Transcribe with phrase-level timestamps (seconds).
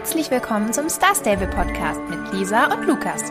[0.00, 3.22] Herzlich willkommen zum Star Stable Podcast mit Lisa und Lukas.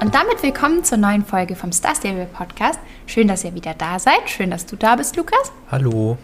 [0.00, 2.80] Und damit willkommen zur neuen Folge vom Star Stable Podcast.
[3.06, 4.22] Schön, dass ihr wieder da seid.
[4.24, 5.52] Schön, dass du da bist, Lukas.
[5.70, 6.16] Hallo.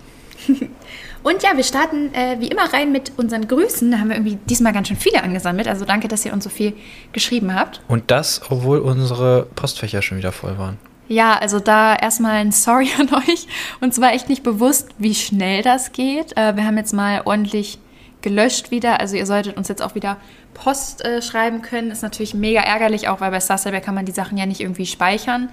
[1.23, 3.91] Und ja, wir starten äh, wie immer rein mit unseren Grüßen.
[3.91, 5.69] Da haben wir irgendwie diesmal ganz schön viele angesammelt.
[5.69, 6.73] Also danke, dass ihr uns so viel
[7.13, 7.83] geschrieben habt.
[7.89, 10.79] Und das, obwohl unsere Postfächer schon wieder voll waren.
[11.09, 13.47] Ja, also da erstmal ein Sorry an euch.
[13.81, 16.37] Uns war echt nicht bewusst, wie schnell das geht.
[16.37, 17.79] Äh, wir haben jetzt mal ordentlich
[18.23, 19.01] gelöscht wieder.
[19.01, 20.17] Also ihr solltet uns jetzt auch wieder
[20.55, 21.91] Post äh, schreiben können.
[21.91, 24.87] Ist natürlich mega ärgerlich, auch weil bei Starstable kann man die Sachen ja nicht irgendwie
[24.87, 25.51] speichern.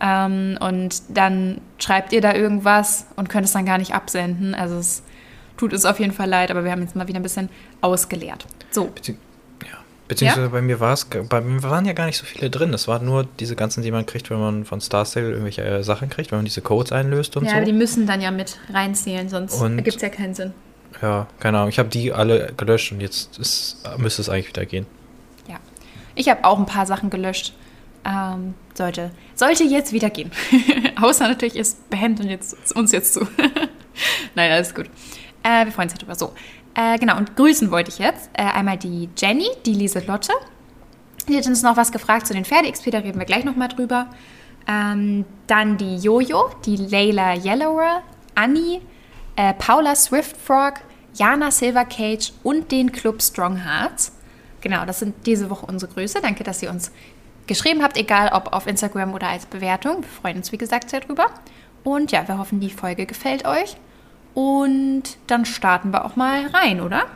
[0.00, 4.54] Ähm, und dann schreibt ihr da irgendwas und könnt es dann gar nicht absenden.
[4.54, 5.02] Also es
[5.56, 7.48] tut uns auf jeden Fall leid, aber wir haben jetzt mal wieder ein bisschen
[7.80, 8.46] ausgeleert.
[8.70, 8.90] So.
[10.08, 10.52] Beziehungsweise ja?
[10.52, 12.72] bei mir war es, bei mir waren ja gar nicht so viele drin.
[12.72, 16.08] Es waren nur diese ganzen, die man kriegt, wenn man von Starstable irgendwelche äh, Sachen
[16.10, 17.56] kriegt, wenn man diese Codes einlöst und ja, so.
[17.56, 20.52] Ja, die müssen dann ja mit reinzählen, sonst ergibt es ja keinen Sinn.
[21.02, 21.70] Ja, keine Ahnung.
[21.70, 24.86] Ich habe die alle gelöscht und jetzt ist, müsste es eigentlich wieder gehen.
[25.48, 25.56] Ja.
[26.14, 27.54] Ich habe auch ein paar Sachen gelöscht.
[28.04, 30.30] Ähm, sollte, sollte jetzt wieder gehen.
[31.00, 33.26] Außer natürlich, es behält jetzt, uns jetzt zu.
[34.36, 34.86] Nein, alles gut.
[35.42, 36.14] Äh, wir freuen uns darüber.
[36.14, 36.32] So,
[36.76, 38.30] äh, genau, und grüßen wollte ich jetzt.
[38.34, 40.32] Äh, einmal die Jenny, die Lieselotte.
[41.28, 44.08] Die hat uns noch was gefragt zu den Pferde-XP, da reden wir gleich nochmal drüber.
[44.68, 48.02] Ähm, dann die Jojo, die Layla Yellower,
[48.34, 48.80] Annie,
[49.36, 50.74] äh, Paula Swiftfrog,
[51.14, 54.12] Jana Silvercage und den Club Strong Hearts.
[54.60, 56.20] Genau, das sind diese Woche unsere Grüße.
[56.20, 56.92] Danke, dass ihr uns
[57.46, 60.02] geschrieben habt, egal ob auf Instagram oder als Bewertung.
[60.02, 61.26] Wir freuen uns, wie gesagt, sehr drüber.
[61.84, 63.76] Und ja, wir hoffen, die Folge gefällt euch.
[64.36, 67.06] Und dann starten wir auch mal rein, oder?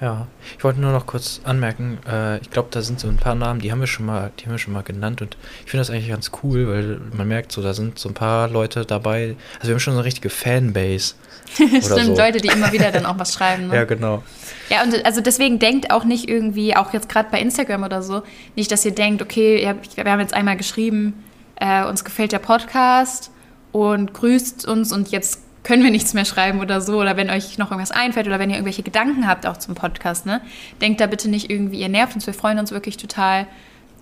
[0.00, 0.26] Ja,
[0.58, 3.60] ich wollte nur noch kurz anmerken, äh, ich glaube, da sind so ein paar Namen,
[3.60, 5.90] die haben wir schon mal, die haben wir schon mal genannt und ich finde das
[5.90, 9.36] eigentlich ganz cool, weil man merkt so, da sind so ein paar Leute dabei.
[9.60, 11.14] Also wir haben schon so eine richtige Fanbase.
[11.54, 12.16] Stimmt, so.
[12.16, 13.68] Leute, die immer wieder dann auch was schreiben.
[13.68, 13.76] Ne?
[13.76, 14.24] ja, genau.
[14.70, 18.24] Ja, und also deswegen denkt auch nicht irgendwie, auch jetzt gerade bei Instagram oder so,
[18.56, 21.22] nicht, dass ihr denkt, okay, wir haben jetzt einmal geschrieben,
[21.54, 23.30] äh, uns gefällt der Podcast
[23.70, 27.00] und grüßt uns und jetzt können wir nichts mehr schreiben oder so.
[27.00, 30.26] Oder wenn euch noch irgendwas einfällt oder wenn ihr irgendwelche Gedanken habt auch zum Podcast,
[30.26, 30.40] ne?
[30.80, 32.26] Denkt da bitte nicht irgendwie, ihr nervt uns.
[32.26, 33.46] Wir freuen uns wirklich total,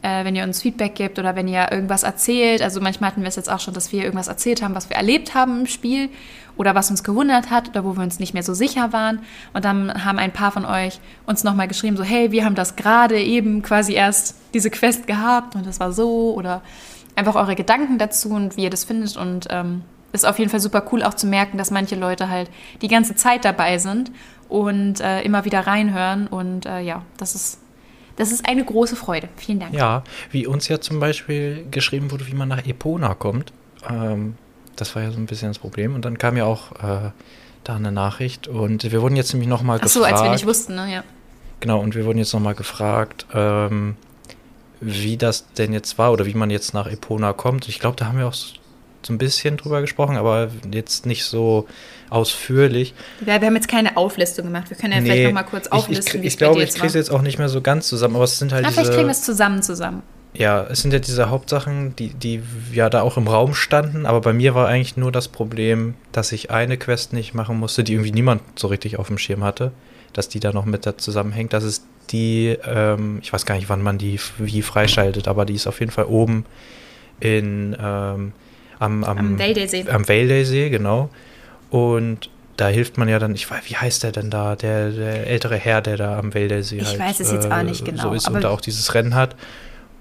[0.02, 2.60] äh, wenn ihr uns Feedback gebt oder wenn ihr irgendwas erzählt.
[2.60, 4.96] Also manchmal hatten wir es jetzt auch schon, dass wir irgendwas erzählt haben, was wir
[4.96, 6.10] erlebt haben im Spiel
[6.56, 9.20] oder was uns gewundert hat oder wo wir uns nicht mehr so sicher waren.
[9.54, 12.76] Und dann haben ein paar von euch uns nochmal geschrieben, so, hey, wir haben das
[12.76, 16.60] gerade eben quasi erst diese Quest gehabt und das war so oder
[17.14, 20.60] einfach eure Gedanken dazu und wie ihr das findet und ähm, ist auf jeden Fall
[20.60, 22.50] super cool auch zu merken, dass manche Leute halt
[22.82, 24.10] die ganze Zeit dabei sind
[24.48, 26.26] und äh, immer wieder reinhören.
[26.26, 27.58] Und äh, ja, das ist,
[28.16, 29.28] das ist eine große Freude.
[29.36, 29.74] Vielen Dank.
[29.74, 33.52] Ja, wie uns ja zum Beispiel geschrieben wurde, wie man nach Epona kommt.
[33.88, 34.36] Ähm,
[34.76, 35.94] das war ja so ein bisschen das Problem.
[35.94, 37.10] Und dann kam ja auch äh,
[37.64, 38.48] da eine Nachricht.
[38.48, 39.96] Und wir wurden jetzt nämlich nochmal gefragt.
[39.96, 40.92] Ach so, als wir nicht wussten, ne?
[40.92, 41.04] Ja.
[41.60, 43.96] Genau, und wir wurden jetzt nochmal gefragt, ähm,
[44.80, 47.68] wie das denn jetzt war oder wie man jetzt nach Epona kommt.
[47.68, 48.34] Ich glaube, da haben wir auch
[49.06, 51.66] so ein bisschen drüber gesprochen, aber jetzt nicht so
[52.10, 52.94] ausführlich.
[53.26, 54.68] Ja, wir haben jetzt keine Auflistung gemacht.
[54.68, 56.86] Wir können ja nee, vielleicht noch mal kurz auflisten, ich, ich, ich glaube, ich kriege
[56.86, 58.80] es jetzt auch nicht mehr so ganz zusammen, aber es sind halt Na, diese...
[58.80, 60.02] vielleicht kriegen wir es zusammen zusammen.
[60.34, 62.42] Ja, es sind ja diese Hauptsachen, die, die
[62.72, 66.32] ja da auch im Raum standen, aber bei mir war eigentlich nur das Problem, dass
[66.32, 69.72] ich eine Quest nicht machen musste, die irgendwie niemand so richtig auf dem Schirm hatte,
[70.12, 71.52] dass die da noch mit da zusammenhängt.
[71.52, 75.54] Das ist die, ähm, ich weiß gar nicht, wann man die wie freischaltet, aber die
[75.54, 76.44] ist auf jeden Fall oben
[77.20, 77.76] in...
[77.80, 78.32] Ähm,
[78.82, 79.38] am, am, am
[80.08, 81.08] Valdesee, genau.
[81.70, 85.26] Und da hilft man ja dann, ich weiß, wie heißt der denn da, der, der
[85.26, 88.02] ältere Herr, der da am Wäldersee Ich halt, weiß es jetzt äh, auch nicht genau.
[88.02, 89.36] So ist und da auch dieses Rennen hat.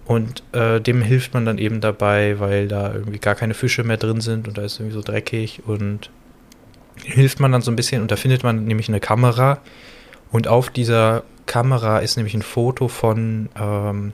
[0.06, 3.98] Und äh, dem hilft man dann eben dabei, weil da irgendwie gar keine Fische mehr
[3.98, 6.10] drin sind und da ist irgendwie so dreckig und
[7.04, 9.60] hilft man dann so ein bisschen und da findet man nämlich eine Kamera
[10.32, 14.14] und auf dieser Kamera ist nämlich ein Foto von ähm,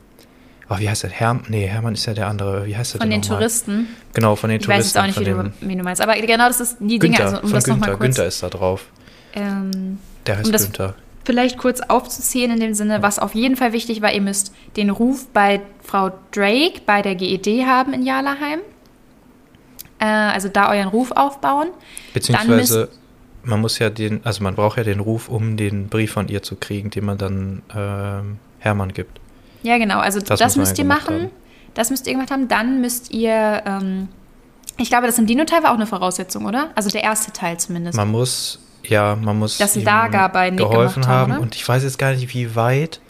[0.70, 1.10] oh, wie heißt der?
[1.10, 2.66] Herm nee, Hermann ist ja der andere.
[2.66, 3.88] Wie heißt der Von den Touristen?
[4.14, 4.90] Genau, von den ich Touristen.
[4.90, 6.02] Ich weiß jetzt auch nicht, wie du, wie du, meinst.
[6.02, 8.00] Aber genau, das ist die Dinge, also um das nochmal kurz...
[8.00, 8.86] Günther ist da drauf.
[9.34, 10.96] Ähm, der heißt um Günther.
[11.26, 14.90] Vielleicht kurz aufzuzählen in dem Sinne, was auf jeden Fall wichtig war, ihr müsst den
[14.90, 18.60] Ruf bei Frau Drake bei der GED haben in Jalaheim.
[20.00, 21.68] Äh, also da euren Ruf aufbauen.
[22.14, 22.90] Beziehungsweise
[23.44, 26.44] man muss ja den, also man braucht ja den Ruf, um den Brief von ihr
[26.44, 29.20] zu kriegen, den man dann ähm, Hermann gibt.
[29.68, 30.00] Ja, genau.
[30.00, 31.16] Also das, das müsst ihr machen.
[31.16, 31.30] Haben.
[31.74, 32.48] Das müsst ihr gemacht haben.
[32.48, 34.08] Dann müsst ihr, ähm,
[34.78, 36.70] ich glaube, das im Dino-Teil war auch eine Voraussetzung, oder?
[36.74, 37.98] Also der erste Teil zumindest.
[37.98, 41.34] Man muss, ja, man muss das Lager bei Nick geholfen haben.
[41.34, 43.02] haben und ich weiß jetzt gar nicht, wie weit.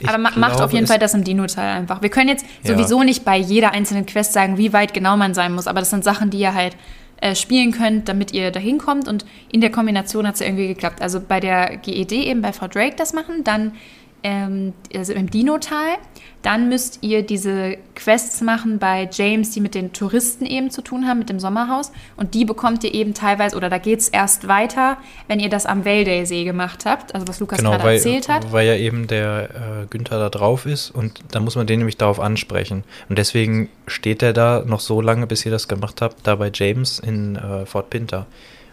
[0.00, 2.02] Ich Aber macht glaube, auf jeden Fall das im Dino-Teil einfach.
[2.02, 2.72] Wir können jetzt ja.
[2.72, 5.90] sowieso nicht bei jeder einzelnen Quest sagen, wie weit genau man sein muss, aber das
[5.90, 6.76] sind Sachen, die ihr halt
[7.20, 9.06] äh, spielen könnt, damit ihr da hinkommt.
[9.06, 11.00] Und in der Kombination hat es ja irgendwie geklappt.
[11.00, 13.74] Also bei der GED eben bei Frau Drake das machen, dann
[14.22, 15.96] ähm, also im Dino-Tal.
[16.42, 21.06] Dann müsst ihr diese Quests machen bei James, die mit den Touristen eben zu tun
[21.06, 21.92] haben, mit dem Sommerhaus.
[22.16, 24.96] Und die bekommt ihr eben teilweise, oder da geht es erst weiter,
[25.28, 28.50] wenn ihr das am Valdale-See gemacht habt, also was Lukas Genau, gerade weil, erzählt hat.
[28.52, 31.96] weil ja eben der äh, Günther da drauf ist und da muss man den nämlich
[31.96, 32.82] darauf ansprechen.
[33.08, 36.50] Und deswegen steht er da noch so lange, bis ihr das gemacht habt, da bei
[36.52, 38.26] James in äh, Fort Pinter.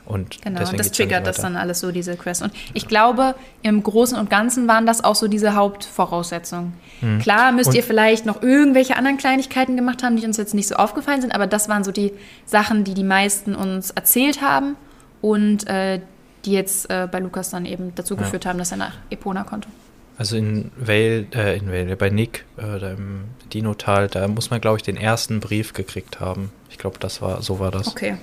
[0.09, 2.41] Und Genau, und das dann triggert nicht das dann alles so, diese Quests.
[2.43, 6.73] Und ich glaube, im Großen und Ganzen waren das auch so diese Hauptvoraussetzungen.
[7.21, 10.67] Klar müsst Und- ihr vielleicht noch irgendwelche anderen Kleinigkeiten gemacht haben, die uns jetzt nicht
[10.67, 12.11] so aufgefallen sind, aber das waren so die
[12.45, 14.75] Sachen, die die meisten uns erzählt haben
[15.21, 16.01] und äh,
[16.45, 18.21] die jetzt äh, bei Lukas dann eben dazu Ja.
[18.21, 19.69] geführt haben, dass er nach Epona konnte.
[20.17, 24.59] Also in Vale, äh, in Vale, bei Nick, äh, da im Dino-Tal, da muss man,
[24.59, 26.51] glaube ich, den ersten Brief gekriegt haben.
[26.69, 27.87] Ich glaube, das war, so war das.
[27.87, 28.17] Okay.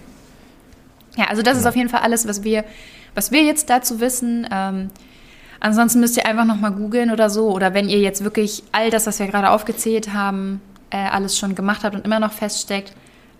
[1.16, 1.68] Ja, also das ist Genau.
[1.70, 2.64] auf jeden Fall alles, was wir,
[3.14, 4.46] was wir jetzt dazu wissen.
[4.52, 4.90] Ähm,
[5.60, 7.50] ansonsten müsst ihr einfach nochmal googeln oder so.
[7.50, 10.60] Oder wenn ihr jetzt wirklich all das, was wir gerade aufgezählt haben,
[10.90, 12.92] äh, alles schon gemacht habt und immer noch feststeckt,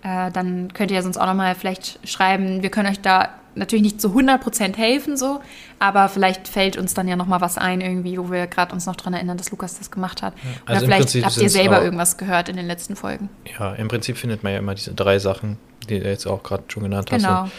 [0.07, 2.61] äh, dann könnt ihr sonst auch nochmal vielleicht schreiben.
[2.61, 5.41] Wir können euch da natürlich nicht zu 100% helfen, so,
[5.79, 8.95] aber vielleicht fällt uns dann ja nochmal was ein, irgendwie, wo wir gerade uns noch
[8.95, 10.33] dran erinnern, dass Lukas das gemacht hat.
[10.65, 13.29] also Oder vielleicht Prinzip habt ihr selber irgendwas gehört in den letzten Folgen.
[13.59, 15.57] Ja, im Prinzip findet man ja immer diese drei Sachen,
[15.89, 17.23] die du jetzt auch gerade schon genannt hast.
[17.23, 17.43] Genau.
[17.43, 17.51] Und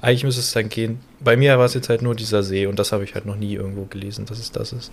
[0.00, 1.00] eigentlich müsste es dann gehen.
[1.20, 3.36] Bei mir war es jetzt halt nur dieser See und das habe ich halt noch
[3.36, 4.90] nie irgendwo gelesen, dass es das ist.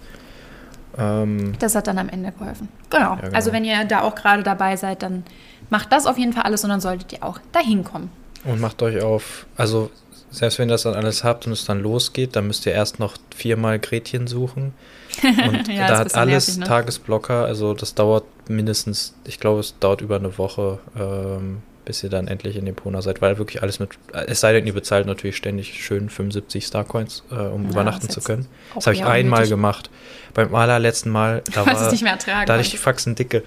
[0.97, 2.67] Ähm, Das hat dann am Ende geholfen.
[2.89, 3.15] Genau.
[3.15, 3.33] genau.
[3.33, 5.23] Also wenn ihr da auch gerade dabei seid, dann
[5.69, 8.12] macht das auf jeden Fall alles und dann solltet ihr auch dahin kommen.
[8.44, 9.89] und macht euch auf, also
[10.31, 13.00] selbst wenn ihr das dann alles habt und es dann losgeht, dann müsst ihr erst
[13.00, 14.74] noch viermal Gretchen suchen.
[15.24, 16.66] Und Ja, da hat alles nervig, ne?
[16.68, 22.12] Tagesblocker, also das dauert mindestens, ich glaube, es dauert über eine Woche, ähm, bis ihr
[22.12, 25.38] dann endlich in Epona seid, weil wirklich alles mit, es sei denn, ihr bezahlt natürlich
[25.38, 28.45] ständig schön 75 Starcoins, äh, um Ja, übernachten zu können.
[28.75, 29.50] Das habe ich einmal unnötig.
[29.50, 29.89] gemacht.
[30.36, 32.77] Beim allerletzten Mal, da Weil es war, nicht mehr ertragen da hatte ich die.
[32.77, 33.44] Faxen dicke.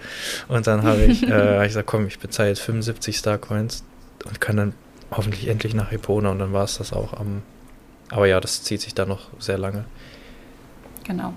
[0.49, 3.85] Und dann habe ich, äh, hab ich gesagt, komm, ich bezahle jetzt 75 Starcoins
[4.25, 4.75] und kann dann
[5.12, 7.43] hoffentlich endlich nach Epona und dann war es das auch am.
[8.11, 9.85] Aber ja, das zieht sich dann noch sehr lange.
[11.05, 11.33] Genau.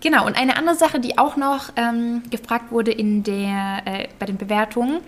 [0.00, 4.24] Genau, und eine andere Sache, die auch noch ähm, gefragt wurde in der, äh, bei
[4.24, 5.00] den Bewertungen,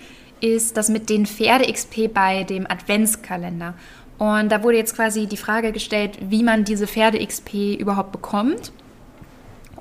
[0.42, 3.74] ist das mit den Pferde-XP bei dem Adventskalender.
[4.18, 8.72] Und da wurde jetzt quasi die Frage gestellt, wie man diese Pferde-XP überhaupt bekommt.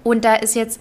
[0.04, 0.80] Und da ist jetzt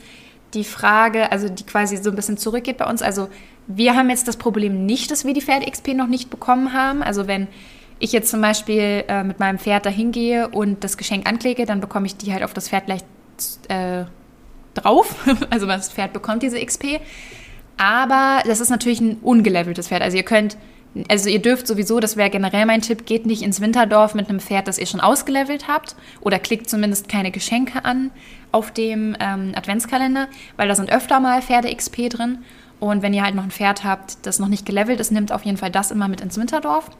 [0.54, 3.02] die Frage, also die quasi so ein bisschen zurückgeht bei uns.
[3.02, 3.28] Also
[3.66, 7.02] wir haben jetzt das Problem nicht, dass wir die Pferde-XP noch nicht bekommen haben.
[7.02, 7.48] Also wenn
[7.98, 11.80] ich jetzt zum Beispiel äh, mit meinem Pferd dahin gehe und das Geschenk anklicke, dann
[11.80, 13.02] bekomme ich die halt auf das Pferd gleich
[13.68, 14.04] äh,
[14.74, 15.14] drauf.
[15.50, 17.00] Also das Pferd bekommt diese XP.
[17.80, 20.02] Aber das ist natürlich ein ungeleveltes Pferd.
[20.02, 20.58] Also ihr könnt,
[21.08, 24.38] also ihr dürft sowieso, das wäre generell mein Tipp, geht nicht ins Winterdorf mit einem
[24.38, 25.96] Pferd, das ihr schon ausgelevelt habt.
[26.20, 28.10] Oder klickt zumindest keine Geschenke an
[28.52, 30.28] auf dem ähm, Adventskalender,
[30.58, 32.40] weil da sind öfter mal Pferde-XP drin.
[32.80, 35.44] Und wenn ihr halt noch ein Pferd habt, das noch nicht gelevelt ist, nimmt auf
[35.46, 36.90] jeden Fall das immer mit ins Winterdorf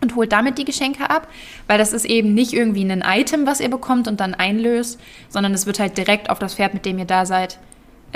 [0.00, 1.26] und holt damit die Geschenke ab,
[1.66, 5.00] weil das ist eben nicht irgendwie ein Item, was ihr bekommt und dann einlöst,
[5.30, 7.58] sondern es wird halt direkt auf das Pferd, mit dem ihr da seid,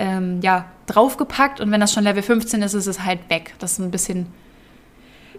[0.01, 3.55] ähm, ja, draufgepackt und wenn das schon Level 15 ist, ist es halt weg.
[3.59, 4.27] Das ist ein bisschen,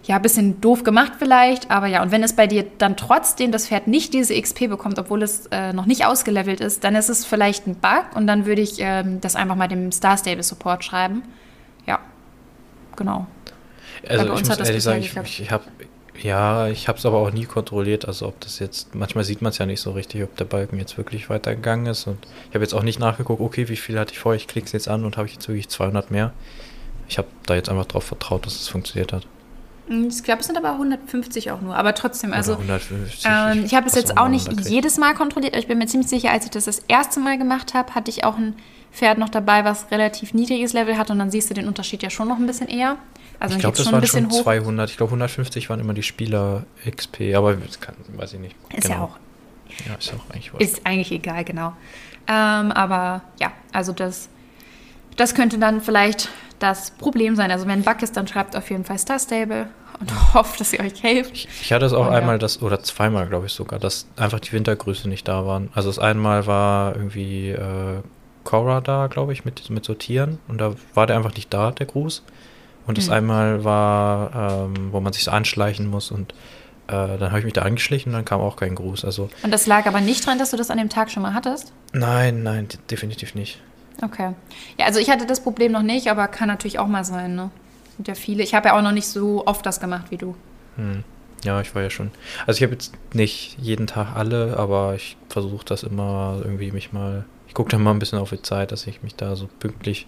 [0.04, 3.50] ja, ein bisschen doof gemacht vielleicht, aber ja, und wenn es bei dir dann trotzdem
[3.50, 7.08] das Pferd nicht diese XP bekommt, obwohl es äh, noch nicht ausgelevelt ist, dann ist
[7.08, 10.44] es vielleicht ein Bug und dann würde ich ähm, das einfach mal dem Star Stable
[10.44, 11.24] Support schreiben.
[11.84, 11.98] Ja,
[12.94, 13.26] genau.
[14.08, 15.64] Also ich muss ehrlich sagen, ich, ich habe
[16.22, 19.50] ja, ich habe es aber auch nie kontrolliert, also ob das jetzt, manchmal sieht man
[19.50, 22.64] es ja nicht so richtig, ob der Balken jetzt wirklich weitergegangen ist und ich habe
[22.64, 25.04] jetzt auch nicht nachgeguckt, okay, wie viel hatte ich vorher, ich klicke es jetzt an
[25.04, 26.32] und habe ich jetzt wirklich 200 mehr.
[27.08, 29.26] Ich habe da jetzt einfach drauf vertraut, dass es funktioniert hat.
[29.92, 33.24] Hm, Ich glaube, es sind aber 150 auch nur, aber trotzdem, also Oder 150.
[33.26, 34.68] Ähm, ich habe es was jetzt auch nicht kriegt.
[34.68, 37.38] jedes Mal kontrolliert, aber ich bin mir ziemlich sicher, als ich das das erste Mal
[37.38, 38.54] gemacht habe, hatte ich auch ein
[38.92, 42.10] Pferd noch dabei, was relativ niedriges Level hat und dann siehst du den Unterschied ja
[42.10, 42.96] schon noch ein bisschen eher.
[43.40, 44.42] Also ich glaube, das schon waren schon hoch.
[44.42, 44.90] 200.
[44.90, 48.56] Ich glaube, 150 waren immer die Spieler-XP, aber das kann, weiß ich nicht.
[48.76, 49.16] Ist ja auch
[49.88, 50.62] Ja, ist ja auch eigentlich wurscht.
[50.64, 51.72] Ist eigentlich egal, genau.
[52.28, 54.28] Ähm, aber ja, also das,
[55.16, 56.28] das könnte dann vielleicht
[56.60, 57.50] das Problem sein.
[57.50, 59.68] Also wenn ein Bug ist, dann schreibt auf jeden Fall Star Stable
[60.02, 61.32] und hofft, dass ihr euch hilft.
[61.34, 62.18] Ich, ich hatte es auch Und ja.
[62.18, 65.70] einmal, das, oder zweimal, glaube ich sogar, dass einfach die Wintergrüße nicht da waren.
[65.74, 68.02] Also das einmal war irgendwie äh,
[68.44, 71.70] Cora da, glaube ich, mit, mit so Tieren und da war der einfach nicht da,
[71.70, 72.22] der Gruß.
[72.86, 73.12] Und das Hm.
[73.12, 76.32] einmal war, ähm, wo man sich so anschleichen muss und
[76.88, 79.04] äh, dann habe ich mich da angeschlichen und dann kam auch kein Gruß.
[79.04, 81.32] Also Und das lag aber nicht dran, dass du das an dem Tag schon mal
[81.32, 81.72] hattest?
[81.92, 83.60] nein, nein, de- definitiv nicht.
[84.02, 84.32] Okay.
[84.78, 87.50] Ja, also ich hatte das Problem noch nicht, aber kann natürlich auch mal sein, ne?
[87.96, 88.42] Sind ja viele.
[88.42, 90.34] Ich habe ja auch noch nicht so oft das gemacht wie du.
[90.76, 91.04] Hm.
[91.44, 92.10] Ja, ich war ja schon.
[92.46, 96.92] Also ich habe jetzt nicht jeden Tag alle, aber ich versuche das immer irgendwie mich
[96.92, 97.24] mal.
[97.48, 100.06] Ich gucke dann mal ein bisschen auf die Zeit, dass ich mich da so pünktlich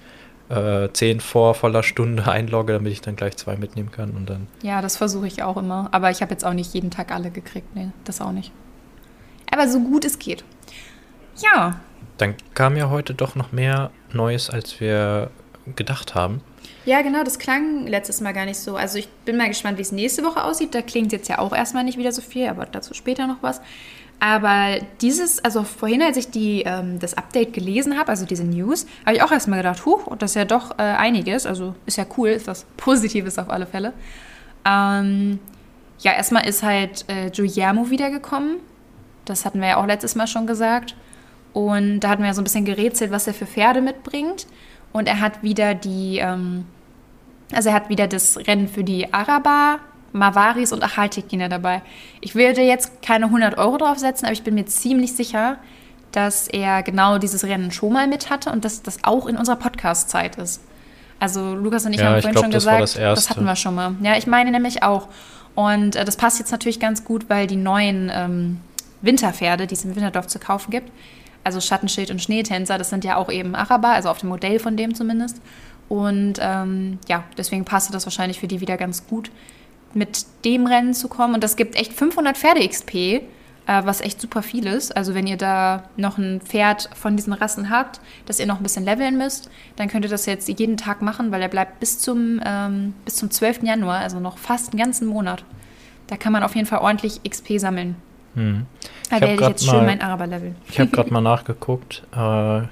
[0.48, 4.46] äh, 10 vor voller Stunde einlogge, damit ich dann gleich zwei mitnehmen kann und dann.
[4.62, 5.88] Ja, das versuche ich auch immer.
[5.92, 7.74] Aber ich habe jetzt auch nicht jeden Tag alle gekriegt.
[7.74, 8.52] Nee, das auch nicht.
[9.50, 10.44] Aber so gut es geht.
[11.42, 11.80] Ja.
[12.18, 15.30] Dann kam ja heute doch noch mehr Neues, als wir
[15.74, 16.40] gedacht haben.
[16.86, 18.76] Ja, genau, das klang letztes Mal gar nicht so.
[18.76, 20.74] Also ich bin mal gespannt, wie es nächste Woche aussieht.
[20.74, 23.62] Da klingt jetzt ja auch erstmal nicht wieder so viel, aber dazu später noch was.
[24.20, 28.86] Aber dieses, also vorhin, als ich die, ähm, das Update gelesen habe, also diese News,
[29.04, 31.46] habe ich auch erstmal gedacht, huch, das ist ja doch äh, einiges.
[31.46, 33.92] Also ist ja cool, ist was Positives auf alle Fälle.
[34.66, 35.40] Ähm,
[36.00, 38.56] ja, erstmal ist halt äh, Guillermo wiedergekommen.
[39.24, 40.94] Das hatten wir ja auch letztes Mal schon gesagt.
[41.54, 44.46] Und da hatten wir ja so ein bisschen gerätselt, was er für Pferde mitbringt.
[44.92, 46.66] Und er hat wieder die, ähm,
[47.54, 49.78] also er hat wieder das Rennen für die Araber,
[50.12, 51.82] Mavaris und Achaltekiner dabei.
[52.20, 55.58] Ich würde jetzt keine 100 Euro draufsetzen, aber ich bin mir ziemlich sicher,
[56.12, 59.56] dass er genau dieses Rennen schon mal mit hatte und dass das auch in unserer
[59.56, 60.60] Podcast-Zeit ist.
[61.18, 63.44] Also Lukas und ich ja, haben ich vorhin glaub, schon das gesagt, das, das, hatten
[63.44, 63.94] wir schon mal.
[64.02, 65.08] Ja, ich meine nämlich auch.
[65.54, 68.60] Und äh, das passt jetzt natürlich ganz gut, weil die neuen ähm,
[69.02, 70.90] Winterpferde, die es im Winterdorf zu kaufen gibt,
[71.44, 74.76] also Schattenschild und Schneetänzer, das sind ja auch eben Araber, also auf dem Modell von
[74.76, 75.40] dem zumindest.
[75.88, 79.30] Und ähm, ja, deswegen passte das wahrscheinlich für die wieder ganz gut,
[79.92, 81.34] mit dem Rennen zu kommen.
[81.34, 83.20] Und das gibt echt 500 Pferde-XP, äh,
[83.66, 84.96] was echt super viel ist.
[84.96, 88.62] Also wenn ihr da noch ein Pferd von diesen Rassen habt, das ihr noch ein
[88.62, 91.98] bisschen leveln müsst, dann könnt ihr das jetzt jeden Tag machen, weil er bleibt bis
[91.98, 93.62] zum, ähm, bis zum 12.
[93.62, 95.44] Januar, also noch fast einen ganzen Monat.
[96.08, 97.96] Da kann man auf jeden Fall ordentlich XP sammeln.
[98.34, 98.66] Hm.
[99.10, 100.54] Da werde ich jetzt schön mein Araber-Level.
[100.68, 102.02] Ich habe gerade mal nachgeguckt.
[102.12, 102.62] Äh,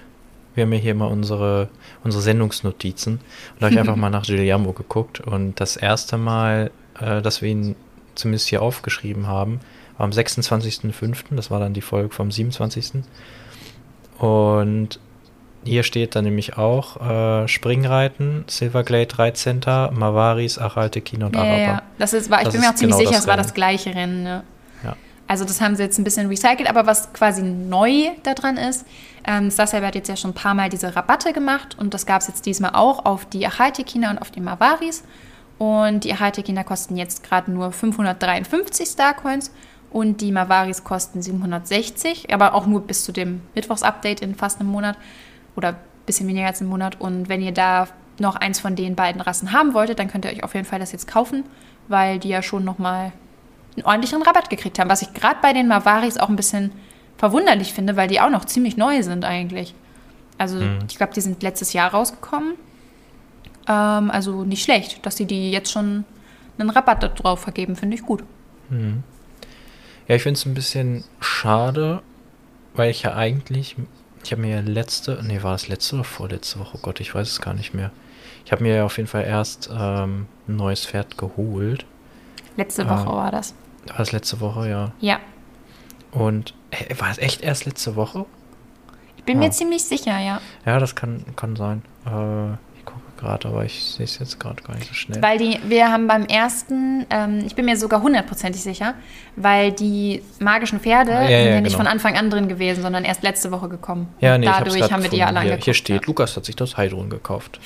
[0.55, 1.69] wir haben ja hier mal unsere,
[2.05, 3.15] unsere Sendungsnotizen.
[3.15, 3.23] Und
[3.59, 5.21] da habe ich einfach mal nach Giuliano geguckt.
[5.21, 7.77] Und das erste Mal, äh, dass wir ihn
[8.15, 9.61] zumindest hier aufgeschrieben haben,
[9.97, 11.25] war am 26.05.
[11.31, 13.03] Das war dann die Folge vom 27.
[14.19, 15.01] Und
[15.65, 19.61] hier steht dann nämlich auch äh, Springreiten, Silverglade 13.
[19.93, 21.59] Mavaris, Araltekin und ja, Araber.
[21.59, 23.55] Ja, das ist, war, ich das bin mir auch ziemlich genau sicher, es war das
[23.55, 24.25] gleiche Rennen.
[24.25, 24.45] Ne?
[25.33, 28.85] Also das haben sie jetzt ein bisschen recycelt, aber was quasi neu daran ist,
[29.25, 32.21] ähm, Sasselber hat jetzt ja schon ein paar Mal diese Rabatte gemacht und das gab
[32.21, 35.05] es jetzt diesmal auch auf die Achaitekina und auf die Mavaris.
[35.59, 39.53] Und die Achaitekina kosten jetzt gerade nur 553 Starcoins
[39.91, 44.71] und die Mavaris kosten 760, aber auch nur bis zu dem Mittwochs-Update in fast einem
[44.71, 44.97] Monat
[45.55, 45.77] oder ein
[46.07, 47.01] bisschen weniger als einem Monat.
[47.01, 47.87] Und wenn ihr da
[48.19, 50.79] noch eins von den beiden Rassen haben wolltet, dann könnt ihr euch auf jeden Fall
[50.79, 51.45] das jetzt kaufen,
[51.89, 53.13] weil die ja schon nochmal
[53.77, 54.91] einen ordentlichen Rabatt gekriegt haben.
[54.91, 56.73] Was ich gerade bei den Mavaris auch ein bisschen
[57.23, 59.77] verwunderlich finde, weil die auch noch ziemlich neu sind eigentlich.
[60.39, 60.81] Also mhm.
[60.91, 62.55] ich glaube, die sind letztes Jahr rausgekommen.
[63.69, 66.05] Ähm, also nicht schlecht, dass sie die jetzt schon
[66.59, 68.25] einen Rabatt drauf vergeben, finde ich gut.
[68.71, 69.05] Mhm.
[70.09, 72.03] Ja, ich finde es ein bisschen schade,
[72.75, 73.77] weil ich ja eigentlich,
[74.25, 76.77] ich habe mir ja letzte, nee, war das letzte oder vorletzte Woche?
[76.77, 77.93] Oh Gott, ich weiß es gar nicht mehr.
[78.45, 81.87] Ich habe mir ja auf jeden Fall erst ähm, ein neues Pferd geholt.
[82.57, 83.55] Letzte Woche ähm, war das.
[83.87, 84.91] War das letzte Woche, ja.
[84.99, 85.21] Ja.
[86.13, 88.27] Und äh, war es echt erst letzte Woche?
[89.17, 89.49] Ich bin ja.
[89.49, 90.41] mir ziemlich sicher, ja.
[90.67, 91.83] Ja, das kann, kann sein.
[92.07, 95.23] Äh, ich gucke gerade, aber ich sehe es jetzt gerade gar nicht so schnell.
[95.23, 98.95] Weil die, wir haben beim ersten, ähm, ich bin mir sogar hundertprozentig sicher,
[99.37, 101.79] weil die magischen Pferde ja, ja, sind ja nicht genau.
[101.79, 104.09] von Anfang an drin gewesen, sondern erst letzte Woche gekommen.
[104.21, 105.65] Ja, nee, dadurch haben wir die ja alle angeguckt.
[105.65, 107.61] Hier steht, Lukas hat sich das Heidrun gekauft.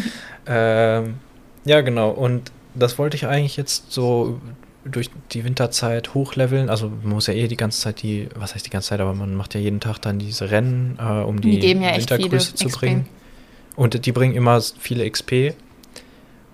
[0.46, 1.16] ähm,
[1.64, 2.10] ja, genau.
[2.10, 4.40] Und das wollte ich eigentlich jetzt so
[4.84, 6.68] durch die Winterzeit hochleveln.
[6.68, 9.14] Also man muss ja eh die ganze Zeit die, was heißt die ganze Zeit, aber
[9.14, 12.66] man macht ja jeden Tag dann diese Rennen, äh, um die, die ja Wintergröße zu
[12.66, 12.78] XP.
[12.78, 13.08] bringen.
[13.76, 15.54] Und die bringen immer viele XP.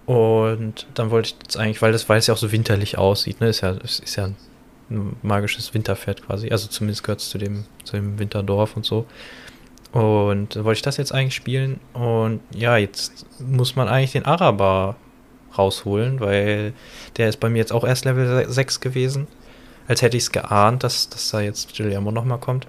[0.06, 3.40] Und dann wollte ich jetzt eigentlich, weil das, weil es ja auch so winterlich aussieht,
[3.40, 4.30] ne, ist ja, ist ja
[4.90, 6.50] ein magisches Winterpferd quasi.
[6.50, 9.06] Also zumindest gehört es zu dem, zu dem Winterdorf und so.
[9.92, 11.80] Und wollte ich das jetzt eigentlich spielen.
[11.92, 14.96] Und ja, jetzt muss man eigentlich den Araber
[15.58, 16.72] rausholen, weil
[17.16, 19.26] der ist bei mir jetzt auch erst Level 6 gewesen.
[19.86, 22.66] Als hätte ich es geahnt, dass, dass da jetzt Guillermo nochmal kommt.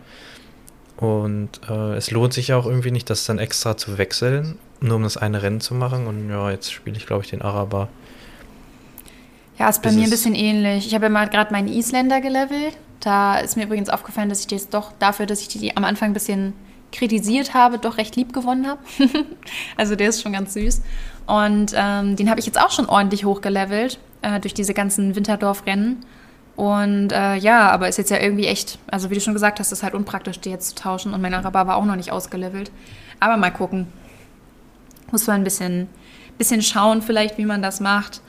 [0.98, 4.98] Und äh, es lohnt sich ja auch irgendwie nicht, das dann extra zu wechseln, nur
[4.98, 6.08] um das eine Rennen zu machen.
[6.08, 7.88] Und ja, jetzt spiele ich, glaube ich, den Araber.
[9.58, 10.88] Ja, ist bei mir ein bisschen ähnlich.
[10.88, 12.78] Ich habe ja mal gerade meinen Isländer gelevelt.
[13.02, 16.12] Da ist mir übrigens aufgefallen, dass ich das doch dafür, dass ich die am Anfang
[16.12, 16.54] ein bisschen
[16.92, 18.82] kritisiert habe, doch recht lieb gewonnen habe.
[19.78, 20.82] also der ist schon ganz süß.
[21.30, 26.04] Und ähm, den habe ich jetzt auch schon ordentlich hochgelevelt äh, durch diese ganzen Winterdorf-Rennen.
[26.56, 29.72] Und äh, ja, aber ist jetzt ja irgendwie echt, also wie du schon gesagt hast,
[29.72, 31.14] ist halt unpraktisch, die jetzt zu tauschen.
[31.14, 32.72] Und mein Araber war auch noch nicht ausgelevelt.
[33.20, 33.86] Aber mal gucken.
[35.12, 35.88] Muss man ein bisschen,
[36.40, 38.22] bisschen schauen, vielleicht, wie man das macht.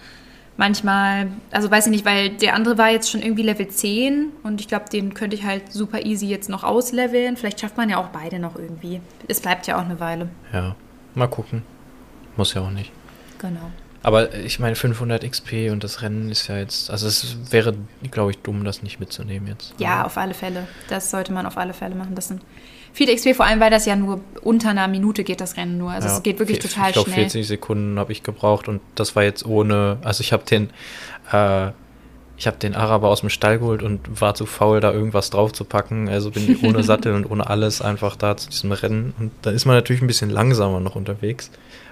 [0.58, 4.60] manchmal, also weiß ich nicht, weil der andere war jetzt schon irgendwie Level 10 und
[4.60, 7.38] ich glaube, den könnte ich halt super easy jetzt noch ausleveln.
[7.38, 9.00] Vielleicht schafft man ja auch beide noch irgendwie.
[9.26, 10.28] Es bleibt ja auch eine Weile.
[10.52, 10.76] Ja,
[11.14, 11.62] mal gucken.
[12.40, 12.90] Muss ja auch nicht.
[13.38, 13.70] Genau.
[14.02, 17.74] Aber ich meine, 500 XP und das Rennen ist ja jetzt, also es wäre,
[18.10, 19.74] glaube ich, dumm, das nicht mitzunehmen jetzt.
[19.76, 20.66] Ja, auf alle Fälle.
[20.88, 22.14] Das sollte man auf alle Fälle machen.
[22.14, 22.40] Das sind
[22.94, 25.90] viel XP, vor allem weil das ja nur unter einer Minute geht, das Rennen nur.
[25.90, 27.24] Also Ja, es geht wirklich total Ich glaube, schnell.
[27.24, 30.70] 40 Sekunden habe ich gebraucht und das war jetzt ohne, also ich habe den,
[31.30, 31.72] äh,
[32.38, 35.52] ich habe den Araber aus dem Stall geholt und war zu faul, da irgendwas drauf
[35.52, 36.08] zu packen.
[36.08, 39.12] Also bin ich ohne Sattel und ohne alles einfach da zu diesem Rennen.
[39.18, 41.50] Und da ist man natürlich ein bisschen langsamer noch unterwegs.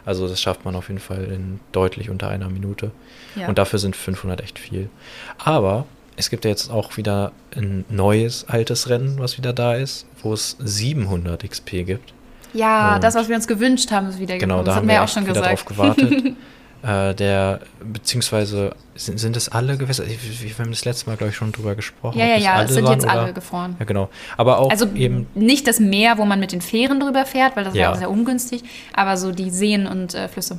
[0.09, 2.91] Also das schafft man auf jeden Fall in deutlich unter einer Minute.
[3.37, 3.47] Ja.
[3.49, 4.88] Und dafür sind 500 echt viel.
[5.37, 5.85] Aber
[6.17, 10.33] es gibt ja jetzt auch wieder ein neues, altes Rennen, was wieder da ist, wo
[10.33, 12.15] es 700 XP gibt.
[12.55, 14.65] ja, Und- das, was wir uns gewünscht haben, ist wieder Genau, gekommen.
[14.65, 15.53] da Das haben wir ja auch auch schon wieder gesagt.
[15.53, 16.25] drauf gewartet.
[16.82, 20.04] äh, der, beziehungsweise, sind, sind es alle Gewässer?
[20.06, 22.18] Wir haben das letzte Mal, glaube ich, schon drüber gesprochen.
[22.18, 23.76] ja, ja, ja, es sind waren jetzt oder- alle gefroren.
[23.78, 24.08] Ja, genau.
[24.37, 27.64] Aber auch Also eben, nicht das Meer, wo man mit den Fähren drüber fährt, weil
[27.64, 27.88] das Ja.
[27.88, 28.62] wäre sehr ungünstig,
[28.94, 30.58] aber so die Seen und äh, Flüsse.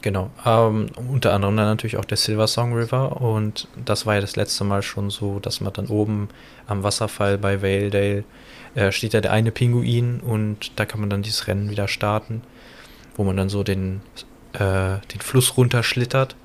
[0.00, 0.30] genau.
[0.46, 3.20] Ähm, unter anderem dann natürlich auch der Silver Song River.
[3.20, 6.28] Und das war ja das letzte Mal schon so, dass man dann oben
[6.68, 8.22] am Wasserfall bei Valedale
[8.74, 12.42] äh, steht ja der eine Pinguin und da kann man dann dieses Rennen wieder starten,
[13.16, 14.00] wo man dann so den,
[14.54, 14.58] äh,
[15.12, 16.36] den Fluss runterschlittert.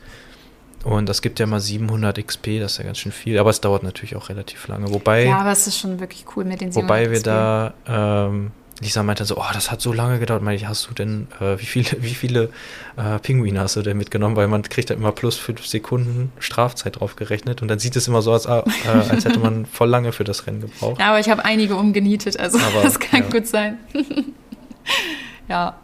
[0.84, 3.62] Und das gibt ja mal 700 XP, das ist ja ganz schön viel, aber es
[3.62, 4.94] dauert natürlich auch relativ lange.
[4.94, 8.52] Wobei, Ja, aber es ist schon wirklich cool mit den wobei wir 700 da, ähm,
[8.82, 10.42] Lisa meinte so, oh, das hat so lange gedauert.
[10.42, 12.50] Meine ich, hast du denn, äh, wie viele, wie viele
[12.98, 14.36] äh, Pinguine hast du denn mitgenommen?
[14.36, 18.08] Weil man kriegt dann immer plus fünf Sekunden Strafzeit drauf gerechnet und dann sieht es
[18.08, 18.62] immer so aus, äh,
[19.10, 21.00] als hätte man voll lange für das Rennen gebraucht.
[21.00, 23.30] Ja, aber ich habe einige umgenietet, also Aber, das kann ja.
[23.30, 23.78] gut sein.
[25.48, 25.76] ja.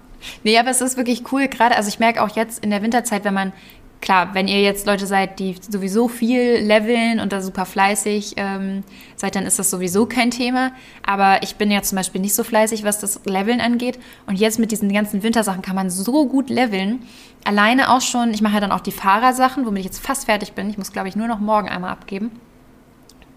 [0.43, 3.23] Nee, aber es ist wirklich cool, gerade, also ich merke auch jetzt in der Winterzeit,
[3.23, 3.53] wenn man,
[4.01, 8.83] klar, wenn ihr jetzt Leute seid, die sowieso viel leveln und da super fleißig ähm,
[9.15, 10.71] seid, dann ist das sowieso kein Thema.
[11.05, 13.99] Aber ich bin ja zum Beispiel nicht so fleißig, was das Leveln angeht.
[14.25, 17.01] Und jetzt mit diesen ganzen Wintersachen kann man so gut leveln.
[17.43, 20.53] Alleine auch schon, ich mache ja dann auch die Fahrersachen, womit ich jetzt fast fertig
[20.53, 20.69] bin.
[20.69, 22.31] Ich muss, glaube ich, nur noch morgen einmal abgeben.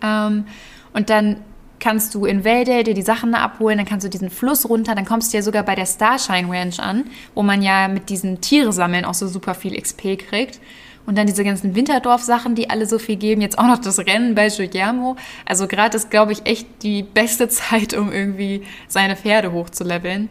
[0.02, 0.46] Ähm,
[0.92, 1.38] und dann
[1.82, 5.04] kannst du in Wälder dir die Sachen abholen, dann kannst du diesen Fluss runter, dann
[5.04, 8.72] kommst du ja sogar bei der Starshine Ranch an, wo man ja mit diesen Tiere
[8.72, 10.60] sammeln auch so super viel XP kriegt.
[11.04, 13.40] Und dann diese ganzen Winterdorf-Sachen, die alle so viel geben.
[13.40, 15.16] Jetzt auch noch das Rennen bei Giuliano.
[15.44, 20.28] Also gerade ist, glaube ich, echt die beste Zeit, um irgendwie seine Pferde hochzuleveln.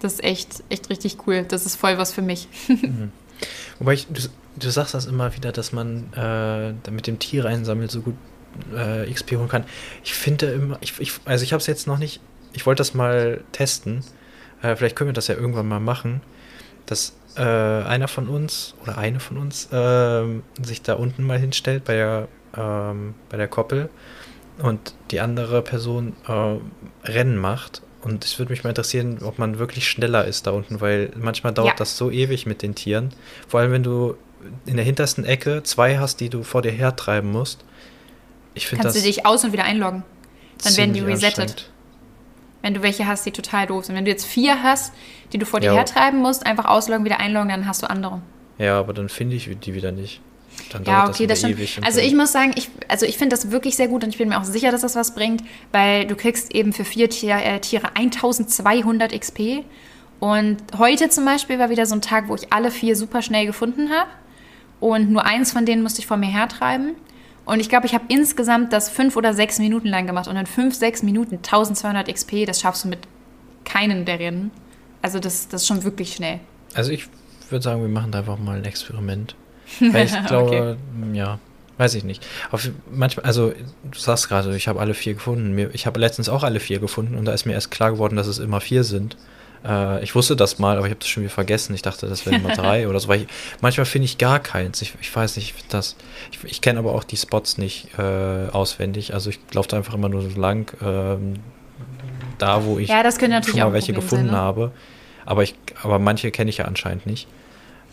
[0.00, 1.46] Das ist echt, echt richtig cool.
[1.48, 2.48] Das ist voll was für mich.
[3.78, 4.20] Wobei ich, du,
[4.56, 8.16] du sagst das immer wieder, dass man äh, mit dem Tier einsammelt so gut
[8.74, 9.64] äh, XP holen kann.
[10.04, 12.20] Ich finde immer, ich, ich, also ich habe es jetzt noch nicht,
[12.52, 14.04] ich wollte das mal testen.
[14.62, 16.20] Äh, vielleicht können wir das ja irgendwann mal machen,
[16.86, 21.84] dass äh, einer von uns oder eine von uns ähm, sich da unten mal hinstellt
[21.84, 23.88] bei der, ähm, bei der Koppel
[24.58, 27.82] und die andere Person äh, Rennen macht.
[28.02, 31.54] Und es würde mich mal interessieren, ob man wirklich schneller ist da unten, weil manchmal
[31.54, 31.74] dauert Ja.
[31.76, 33.10] das so ewig mit den Tieren.
[33.46, 34.16] Vor allem, wenn du
[34.66, 37.64] in der hintersten Ecke zwei hast, die du vor dir hertreiben musst.
[38.54, 40.02] Ich finde das Kannst du dich aus- und wieder einloggen.
[40.62, 41.70] Dann werden die resettet.
[42.60, 43.96] Wenn du welche hast, die total doof sind.
[43.96, 44.92] Wenn du jetzt vier hast,
[45.32, 45.74] die du vor dir Ja.
[45.74, 48.20] hertreiben musst, einfach ausloggen, wieder einloggen, dann hast du andere.
[48.58, 50.20] Ja, aber dann finde ich die wieder nicht.
[50.70, 51.86] Dann Ja, okay, das wieder stimmt.
[51.86, 54.28] Also ich muss sagen, ich, also ich finde das wirklich sehr gut und ich bin
[54.28, 57.58] mir auch sicher, dass das was bringt, weil du kriegst eben für vier Tier, äh,
[57.60, 59.64] Tiere 1200 XP.
[60.20, 63.46] Und heute zum Beispiel war wieder so ein Tag, wo ich alle vier super schnell
[63.46, 64.08] gefunden habe.
[64.78, 66.94] Und nur eins von denen musste ich vor mir hertreiben.
[67.44, 70.28] Und ich glaube, ich habe insgesamt das fünf oder sechs Minuten lang gemacht.
[70.28, 73.00] Und in fünf, sechs Minuten 1200 XP, das schaffst du mit
[73.64, 74.50] keinen der Rennen.
[75.00, 76.40] Also das, das ist schon wirklich schnell.
[76.74, 77.08] Also ich
[77.50, 79.34] würde sagen, wir machen da einfach mal ein Experiment.
[79.80, 80.76] Weil ich glaube,
[81.12, 81.38] ja,
[81.78, 82.24] weiß ich nicht.
[82.52, 83.52] Auf, manchmal, also
[83.84, 85.70] du sagst gerade, ich habe alle vier gefunden.
[85.72, 88.28] Ich habe letztens auch alle vier gefunden und da ist mir erst klar geworden, dass
[88.28, 89.16] es immer vier sind.
[89.64, 91.74] Äh, ich wusste das mal, aber ich habe das schon wieder vergessen.
[91.74, 93.08] Ich dachte, das wären immer drei oder so.
[93.08, 93.26] Weil ich,
[93.60, 94.82] manchmal finde ich gar keins.
[94.82, 95.96] Ich, ich weiß nicht, ich das.
[96.30, 99.14] Ich, ich kenne aber auch die Spots nicht äh, auswendig.
[99.14, 100.72] Also ich laufe da einfach immer nur so lang.
[100.82, 101.34] Ähm,
[102.38, 104.40] da, wo ich Ja, das schon natürlich auch mal welche gefunden sein, ne?
[104.40, 104.72] habe.
[105.24, 107.28] Aber, ich, aber manche kenne ich ja anscheinend nicht.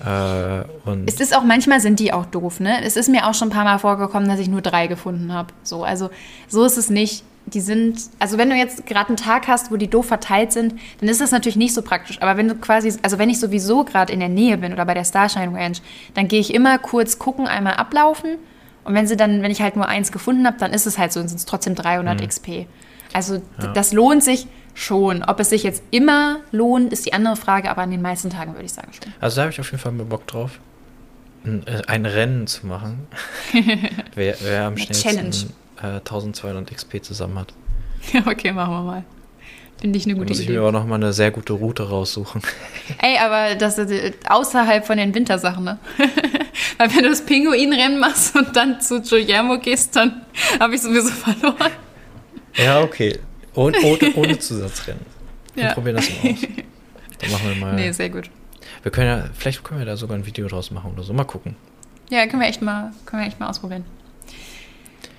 [0.04, 0.62] Äh,
[1.06, 2.84] Es ist auch, manchmal sind die auch doof, ne?
[2.84, 5.54] Es ist mir auch schon ein paar Mal vorgekommen, dass ich nur drei gefunden habe.
[5.64, 6.10] So, also
[6.48, 7.24] so ist es nicht.
[7.54, 10.76] Die sind, also wenn du jetzt gerade einen Tag hast, wo die doof verteilt sind,
[11.00, 12.22] dann ist das natürlich nicht so praktisch.
[12.22, 14.94] Aber wenn du quasi, also wenn ich sowieso gerade in der Nähe bin oder bei
[14.94, 15.82] der Starshine Ranch,
[16.14, 18.36] dann gehe ich immer kurz gucken, einmal ablaufen.
[18.84, 21.12] Und wenn sie dann, wenn ich halt nur eins gefunden habe, dann ist es halt
[21.14, 22.66] so, sind es trotzdem 300 XP.
[23.14, 23.68] Also Ja.
[23.74, 25.24] das lohnt sich schon.
[25.24, 28.54] Ob es sich jetzt immer lohnt, ist die andere Frage, aber an den meisten Tagen
[28.54, 29.12] würde ich sagen schon.
[29.20, 30.60] Also da habe ich auf jeden Fall mal Bock drauf.
[31.46, 33.08] ein, äh, ein Rennen zu machen.
[34.16, 37.54] wer, wer am Eine schnellsten äh, 1200 XP zusammen hat.
[38.14, 39.04] Ja, okay, machen wir mal.
[39.80, 40.60] Finde ich eine gute muss ich mir Idee.
[40.62, 42.42] aber nochmal eine sehr gute Route raussuchen.
[43.02, 45.80] Ey, aber das ist äh, außerhalb von den Wintersachen, ne?
[46.78, 50.22] Weil wenn du das Pinguinrennen machst und dann zu Guillermo gehst, dann
[50.60, 51.72] habe ich sowieso verloren.
[52.56, 53.18] ja, okay.
[53.54, 55.06] Und, ohne, ohne Zusatzrennen.
[55.56, 55.74] Wir Ja.
[55.74, 56.40] probieren das mal aus.
[57.20, 57.76] Dann machen wir mal.
[57.76, 58.30] Nee, sehr gut.
[58.84, 61.14] wir können ja, vielleicht können wir da sogar ein Video draus machen oder so.
[61.14, 61.56] Mal gucken.
[62.10, 63.86] Ja, können wir echt mal, können wir echt mal ausprobieren.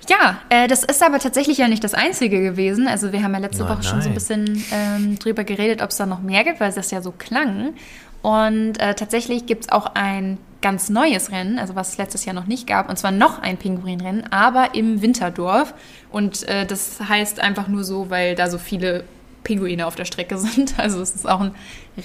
[0.09, 2.87] Ja, äh, das ist aber tatsächlich ja nicht das Einzige gewesen.
[2.87, 5.89] Also wir haben ja letzte Nein, Woche schon so ein bisschen ähm, drüber geredet, ob
[5.91, 7.73] es da noch mehr gibt, weil das ja so klang.
[8.21, 12.35] Und äh, tatsächlich gibt es auch ein ganz neues Rennen, also was es letztes Jahr
[12.35, 15.73] noch nicht gab, und zwar noch ein Pinguinrennen, aber im Winterdorf.
[16.11, 19.03] Und äh, das heißt einfach nur so, weil da so viele
[19.43, 20.79] Pinguine auf der Strecke sind.
[20.79, 21.55] Also es ist auch ein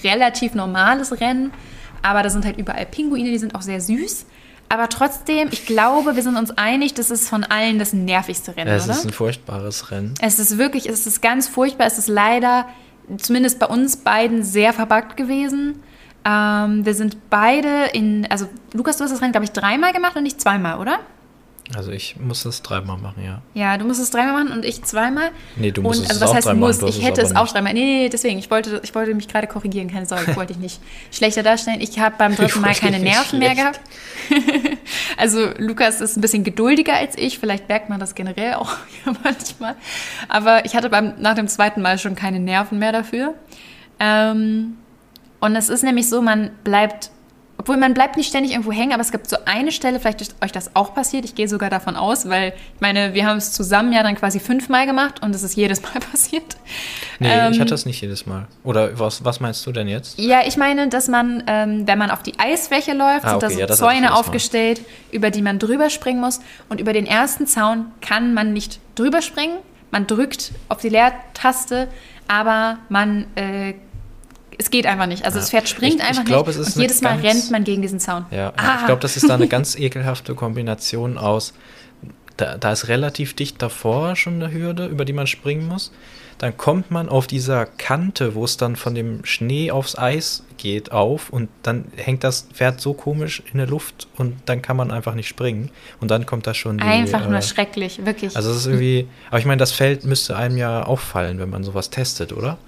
[0.03, 1.51] relativ normales Rennen,
[2.01, 4.25] aber da sind halt überall Pinguine, die sind auch sehr süß.
[4.69, 8.67] Aber trotzdem, ich glaube, wir sind uns einig, das ist von allen das nervigste Rennen,
[8.69, 8.93] Ja, es oder?
[8.93, 10.13] ist ein furchtbares Rennen.
[10.21, 11.87] Es ist wirklich, es ist ganz furchtbar.
[11.87, 12.65] Es ist leider,
[13.17, 15.81] zumindest bei uns beiden, sehr verbuggt gewesen.
[16.25, 20.17] Ähm, wir sind beide in, also Lukas, du hast das Rennen, glaube ich, dreimal gemacht
[20.17, 20.99] und nicht zweimal, oder?
[21.75, 23.41] Also ich muss das dreimal machen, ja.
[23.53, 25.31] Ja, du musst es dreimal machen und ich zweimal.
[25.57, 26.81] Nee, du und, musstest also es was heißt dreimal muss?
[26.81, 27.73] Ich es hätte es auch dreimal.
[27.73, 28.39] Nee, nee, deswegen.
[28.39, 29.89] Ich wollte, ich wollte mich gerade korrigieren.
[29.89, 30.79] Keine Sorge, wollte ich nicht
[31.11, 31.81] schlechter darstellen.
[31.81, 33.81] Ich habe beim dritten Mal keine Nerven mehr gehabt.
[35.17, 37.37] also Lukas ist ein bisschen geduldiger als ich.
[37.37, 38.71] Vielleicht merkt man das generell auch
[39.23, 39.75] manchmal.
[40.29, 43.33] Aber ich hatte beim, nach dem zweiten Mal schon keine Nerven mehr dafür.
[43.99, 44.77] Ähm,
[45.39, 47.11] und es ist nämlich so, man bleibt,
[47.59, 50.35] obwohl man bleibt nicht ständig irgendwo hängen, aber es gibt so eine Stelle, vielleicht ist
[50.43, 53.51] euch das auch passiert, ich gehe sogar davon aus, weil ich meine, wir haben es
[53.51, 56.55] zusammen ja dann quasi fünfmal gemacht und es ist jedes Mal passiert.
[57.19, 58.47] Nee, Ähm, ich hatte das nicht jedes Mal.
[58.63, 60.19] Oder was, was meinst du denn jetzt?
[60.19, 63.47] Ja, ich meine, dass man, ähm, wenn man auf die Eisfläche läuft, Ah, sind da
[63.47, 66.39] okay, so ja, Zäune aufgestellt, über die man drüber springen muss.
[66.69, 69.57] Und über den ersten Zaun kann man nicht drüber springen.
[69.89, 71.87] Man drückt auf die Leertaste,
[72.27, 73.73] aber man, äh,
[74.57, 75.23] es geht einfach nicht.
[75.25, 75.41] Also Ja.
[75.41, 76.57] das Pferd springt Ich- ich einfach glaub, nicht.
[76.57, 78.25] es ist und jedes Mal ganz- rennt man gegen diesen Zaun.
[78.31, 78.77] Ja, Ah.
[78.79, 81.53] ich glaube, das ist da eine ganz ekelhafte Kombination aus.
[82.37, 85.91] Da, da ist relativ dicht davor schon eine Hürde, über die man springen muss.
[86.37, 90.91] Dann kommt man auf dieser Kante, wo es dann von dem Schnee aufs Eis geht,
[90.91, 94.91] auf und dann hängt das Pferd so komisch in der Luft und dann kann man
[94.91, 95.71] einfach nicht springen.
[95.99, 96.83] Und dann kommt da schon die.
[96.83, 98.35] Einfach nur äh, schrecklich, wirklich.
[98.35, 99.07] Also es ist irgendwie.
[99.29, 102.59] Aber ich meine, das Feld müsste einem ja auffallen, wenn man sowas testet, oder?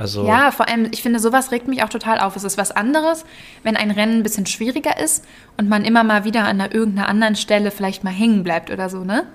[0.00, 2.34] Also Ja, vor allem, ich finde, sowas regt mich auch total auf.
[2.34, 3.26] Es ist was anderes,
[3.62, 5.26] wenn ein Rennen ein bisschen schwieriger ist
[5.58, 8.88] und man immer mal wieder an einer, irgendeiner anderen Stelle vielleicht mal hängen bleibt oder
[8.88, 9.26] so, ne?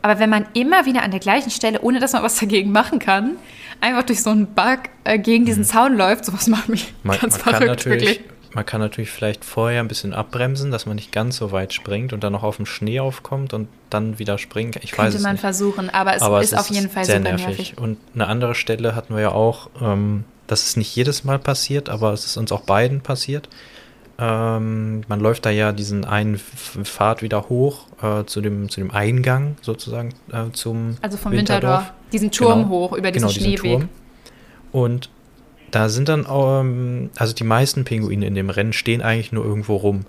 [0.00, 3.00] Aber wenn man immer wieder an der gleichen Stelle, ohne dass man was dagegen machen
[3.00, 3.36] kann,
[3.82, 7.44] einfach durch so einen Bug äh, gegen diesen Zaun läuft, sowas macht mich man, ganz
[7.44, 8.20] man verrückt, wirklich.
[8.54, 12.12] Man kann natürlich vielleicht vorher ein bisschen abbremsen, dass man nicht ganz so weit springt
[12.12, 14.76] und dann noch auf dem Schnee aufkommt und dann wieder springt.
[14.76, 15.40] Ich weiß Könnte es man nicht.
[15.40, 17.46] versuchen, aber es Aber ist auf jeden Fall sehr super nervig.
[17.46, 17.78] nervig.
[17.78, 21.88] Und eine andere Stelle hatten wir ja auch, ähm, das ist nicht jedes Mal passiert,
[21.88, 23.48] aber es ist uns auch beiden passiert.
[24.16, 28.92] Ähm, man läuft da ja diesen einen Pfad wieder hoch äh, zu, dem, zu dem
[28.92, 31.80] Eingang sozusagen äh, zum Also vom Winterdorf.
[31.80, 32.68] Winterdorf, diesen Turm Genau.
[32.68, 33.80] hoch über diesen genau, diesen Schneeweg.
[33.80, 33.88] Turm.
[34.70, 35.10] Und
[35.74, 39.76] da sind dann, ähm, also die meisten Pinguine in dem Rennen stehen eigentlich nur irgendwo
[39.76, 40.06] rum.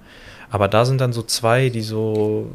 [0.50, 2.50] Aber da sind dann so zwei, die so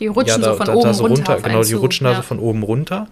[0.00, 1.36] Die rutschen da, so von da, oben da so runter.
[1.36, 2.16] auf Genau, die rutschen da ja.
[2.16, 3.08] so von oben runter.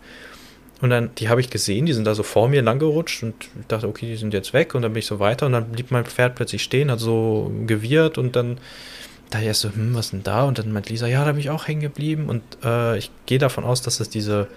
[0.81, 3.35] Und dann, die habe ich gesehen, die sind da so vor mir lang gerutscht und
[3.44, 5.66] ich dachte, okay, die sind jetzt weg und dann bin ich so weiter und dann
[5.66, 8.59] blieb mein Pferd plötzlich stehen, hat so gewirrt und dann
[9.29, 10.44] da erst so, hm, was ist denn da?
[10.44, 13.38] Und dann meint Lisa, ja, da bin ich auch hängen geblieben und äh, ich gehe
[13.38, 14.48] davon aus, dass es diese,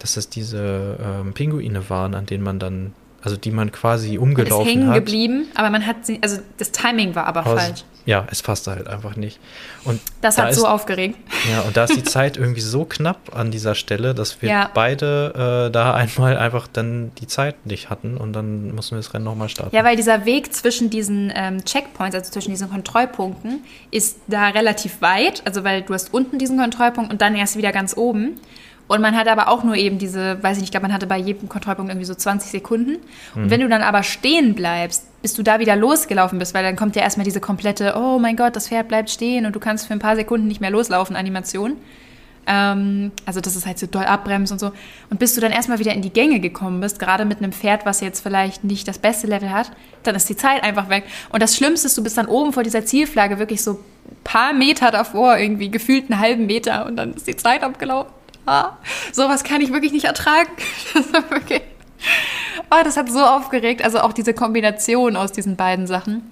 [0.00, 2.92] dass es diese ähm, Pinguine waren, an denen man dann,
[3.26, 4.94] also die man quasi Man ist umgelaufen hängen hat.
[4.94, 7.84] geblieben, aber man hat sie, also das Timing war aber es- falsch.
[8.06, 9.40] Ja, es passte halt einfach nicht.
[9.82, 11.18] Und Das da hat ist, so aufgeregt.
[11.50, 14.70] Ja, und da ist die Zeit irgendwie so knapp an dieser Stelle, dass wir Ja.
[14.72, 19.12] beide äh, da einmal einfach dann die Zeit nicht hatten und dann mussten wir das
[19.12, 19.74] Rennen nochmal starten.
[19.74, 25.00] Ja, weil dieser Weg zwischen diesen ähm, Checkpoints, also zwischen diesen Kontrollpunkten, ist da relativ
[25.02, 25.42] weit.
[25.44, 28.38] Also weil du hast unten diesen Kontrollpunkt und dann erst wieder ganz oben.
[28.88, 31.06] Und man hat aber auch nur eben diese, weiß ich nicht, ich glaube, man hatte
[31.06, 32.98] bei jedem Kontrollpunkt irgendwie so 20 Sekunden.
[33.34, 36.76] Und wenn du dann aber stehen bleibst, bis du da wieder losgelaufen bist, weil dann
[36.76, 39.88] kommt ja erstmal diese komplette, oh mein Gott, das Pferd bleibt stehen und du kannst
[39.88, 41.76] für ein paar Sekunden nicht mehr loslaufen, Animation.
[42.46, 44.70] Ähm, also das ist halt so doll abbremsen und so.
[45.10, 47.84] Und bis du dann erstmal wieder in die Gänge gekommen bist, gerade mit einem Pferd,
[47.84, 49.72] was jetzt vielleicht nicht das beste Level hat,
[50.04, 51.04] dann ist die Zeit einfach weg.
[51.30, 54.52] Und das Schlimmste ist, du bist dann oben vor dieser Zielflagge wirklich so ein paar
[54.52, 58.12] Meter davor, irgendwie gefühlt einen halben Meter und dann ist die Zeit abgelaufen.
[58.46, 58.72] Ah,
[59.12, 60.50] sowas kann ich wirklich nicht ertragen.
[60.94, 61.62] Das war wirklich.
[62.70, 63.84] Oh, das hat so aufgeregt.
[63.84, 66.22] Also auch diese Kombination aus diesen beiden Sachen.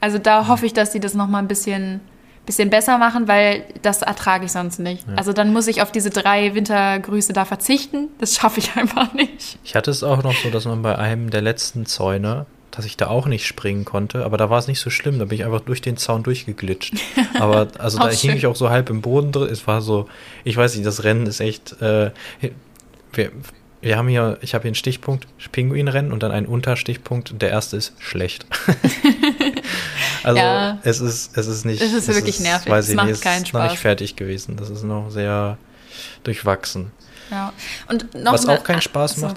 [0.00, 2.00] Also da hoffe ich, dass sie das nochmal ein bisschen
[2.46, 5.06] bisschen besser machen, weil das ertrage ich sonst nicht.
[5.06, 5.14] Ja.
[5.14, 8.08] Also dann muss ich auf diese drei Wintergrüße da verzichten.
[8.18, 9.58] Das schaffe ich einfach nicht.
[9.62, 12.46] Ich hatte es auch noch so, dass man bei einem der letzten Zäune,
[12.80, 15.26] dass ich da auch nicht springen konnte, aber da war es nicht so schlimm, da
[15.26, 16.94] bin ich einfach durch den Zaun durchgeglitscht.
[17.38, 18.36] Aber also da hing schön.
[18.38, 19.50] ich auch so halb im Boden drin.
[19.52, 20.08] Es war so,
[20.44, 21.80] ich weiß nicht, das Rennen ist echt.
[21.82, 22.10] Äh,
[23.12, 23.32] wir,
[23.82, 27.32] wir haben hier, ich habe hier einen Stichpunkt Pinguinrennen und dann einen Unterstichpunkt.
[27.32, 28.46] und Der erste ist schlecht.
[30.22, 30.78] also Ja.
[30.82, 31.82] es ist, es ist nicht.
[31.82, 32.70] Es ist wirklich nervig.
[32.70, 33.80] Weiß Es ich macht nicht, keinen ist noch nicht Spaß.
[33.80, 34.56] fertig gewesen.
[34.56, 35.58] Das ist noch sehr
[36.24, 36.92] durchwachsen.
[37.30, 37.52] Ja.
[37.88, 39.36] Und noch Was auch keinen Spaß macht.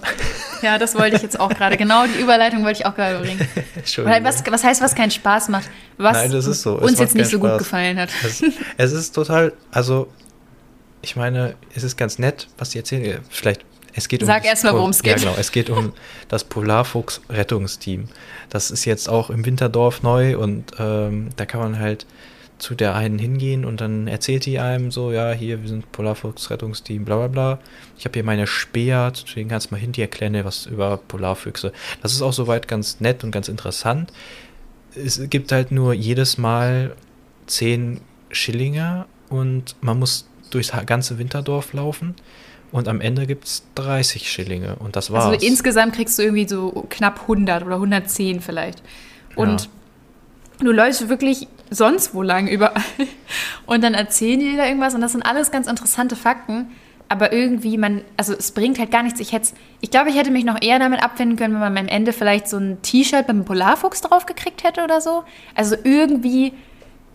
[0.62, 1.77] Ja, das wollte ich jetzt auch gerade.
[1.77, 3.39] Genau die Überleitung wollte ich auch gerade bringen.
[3.97, 5.69] Weil was, was heißt, was keinen Spaß macht?
[5.97, 6.75] Was Nein, das ist so.
[6.79, 7.60] Uns jetzt nicht so gut Spaß.
[7.60, 8.10] gefallen hat.
[8.23, 8.41] Es,
[8.77, 10.08] es ist total, also
[11.01, 13.19] ich meine, es ist ganz nett, was die erzählen.
[13.29, 13.62] Vielleicht,
[13.93, 14.27] es geht um.
[14.27, 15.19] Sag das erst mal, Pol- worum es geht.
[15.19, 15.36] Ja, genau.
[15.39, 15.93] Es geht um
[16.29, 18.08] das Polarfuchs-Rettungsteam.
[18.49, 22.06] Das ist jetzt auch im Winterdorf neu und ähm, da kann man halt
[22.63, 27.04] zu der einen hingehen und dann erzählt die einem so, ja, hier, wir sind Polarfuchs-Rettungsteam,
[27.04, 27.60] bla bla bla.
[27.97, 30.95] Ich habe hier meine Speer, zu denen kannst du mal hin, die erklären was über
[30.95, 31.73] Polarfüchse.
[32.02, 34.13] Das ist auch soweit ganz nett und ganz interessant.
[34.95, 36.95] Es gibt halt nur jedes Mal
[37.47, 37.99] 10
[38.32, 42.15] Schillinge und man muss durchs ganze Winterdorf laufen
[42.71, 45.26] und am Ende gibt es 30 Schillinge und das war's.
[45.26, 48.82] Also insgesamt kriegst du irgendwie so knapp 100 oder 110 vielleicht.
[49.36, 49.67] Und Ja.
[50.60, 52.81] du läufst wirklich sonst wo lang überall.
[53.65, 56.67] Und dann erzählen die da irgendwas und das sind alles ganz interessante Fakten.
[57.09, 59.19] Aber irgendwie, man, also es bringt halt gar nichts.
[59.19, 59.49] Ich hätte,
[59.81, 62.47] ich glaube, ich hätte mich noch eher damit abfinden können, wenn man am Ende vielleicht
[62.47, 65.23] so ein T-Shirt einem Polarfuchs drauf gekriegt hätte oder so.
[65.53, 66.53] Also irgendwie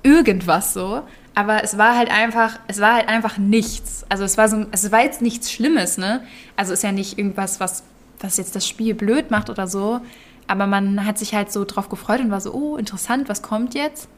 [0.03, 1.03] irgendwas so.
[1.35, 4.05] Aber es war halt einfach, es war halt einfach nichts.
[4.09, 6.23] Also es war so, es war jetzt nichts Schlimmes, ne?
[6.55, 7.83] Also ist ja nicht irgendwas, was,
[8.21, 10.01] was jetzt das Spiel blöd macht oder so.
[10.47, 13.75] Aber man hat sich halt so drauf gefreut und war so, oh, interessant, was kommt
[13.75, 14.09] jetzt?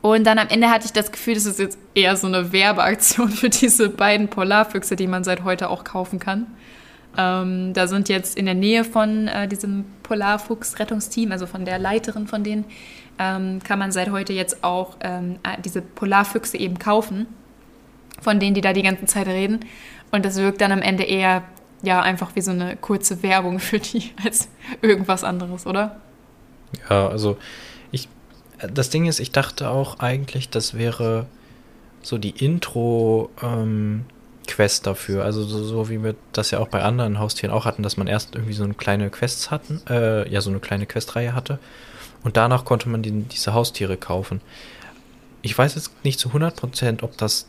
[0.00, 3.30] Und dann am Ende hatte ich das Gefühl, das ist jetzt eher so eine Werbeaktion
[3.30, 6.46] für diese beiden Polarfüchse, die man seit heute auch kaufen kann.
[7.16, 12.28] Ähm, da sind jetzt in der Nähe von äh, diesem Polarfuchs-Rettungsteam, also von der Leiterin
[12.28, 12.64] von denen,
[13.18, 17.26] ähm, kann man seit heute jetzt auch ähm, äh, diese Polarfüchse eben kaufen,
[18.20, 19.60] von denen die da die ganze Zeit reden.
[20.12, 21.42] Und das wirkt dann am Ende eher
[21.82, 24.48] ja einfach wie so eine kurze Werbung für die als
[24.80, 26.00] irgendwas anderes, oder?
[26.88, 27.36] Ja, also
[28.58, 31.26] das Ding ist, ich dachte auch eigentlich, das wäre
[32.02, 34.04] so die Intro ähm,
[34.46, 35.24] Quest dafür.
[35.24, 38.06] Also so, so wie wir das ja auch bei anderen Haustieren auch hatten, dass man
[38.06, 41.58] erst irgendwie so eine kleine Quests hatten, äh, ja, so eine kleine Questreihe hatte.
[42.24, 44.40] Und danach konnte man die, diese Haustiere kaufen.
[45.42, 47.46] Ich weiß jetzt nicht zu 100%, ob das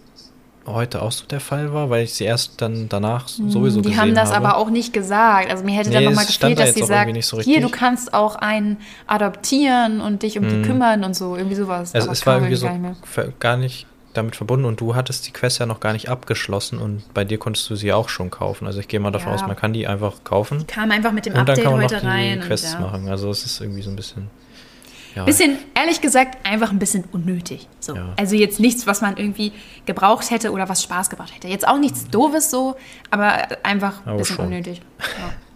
[0.73, 3.89] heute auch so der Fall war, weil ich sie erst dann danach sowieso Hm, Die
[3.89, 4.47] gesehen haben das habe.
[4.47, 5.49] aber auch nicht gesagt.
[5.51, 8.13] Also mir hätte Nee, dann nochmal gefehlt, da dass sie sagt, so hier, du kannst
[8.13, 8.77] auch einen
[9.07, 10.63] adoptieren und dich um die Mhm.
[10.63, 11.93] kümmern und so, irgendwie sowas.
[11.93, 15.27] Also Aber es war irgendwie so gar nicht gar nicht damit verbunden und du hattest
[15.27, 18.31] die Quest ja noch gar nicht abgeschlossen und bei dir konntest du sie auch schon
[18.31, 18.65] kaufen.
[18.65, 19.35] Also ich gehe mal davon Ja.
[19.35, 21.81] aus, man kann die einfach kaufen Kam einfach mit dem und dann Update kann man
[21.83, 22.39] noch die rein.
[22.41, 22.79] Quests ja.
[22.79, 23.07] machen.
[23.07, 24.27] Also es ist irgendwie so ein bisschen.
[25.15, 27.67] Ja, Bisschen, ehrlich gesagt, einfach ein bisschen unnötig.
[27.79, 27.95] So.
[27.95, 28.13] Ja.
[28.17, 29.51] Also jetzt nichts, was man irgendwie
[29.85, 31.47] gebraucht hätte oder was Spaß gebracht hätte.
[31.47, 32.75] Jetzt auch nichts Doofes so,
[33.09, 34.45] aber einfach ein Aber bisschen schon.
[34.45, 34.81] unnötig.
[34.99, 35.31] Ja.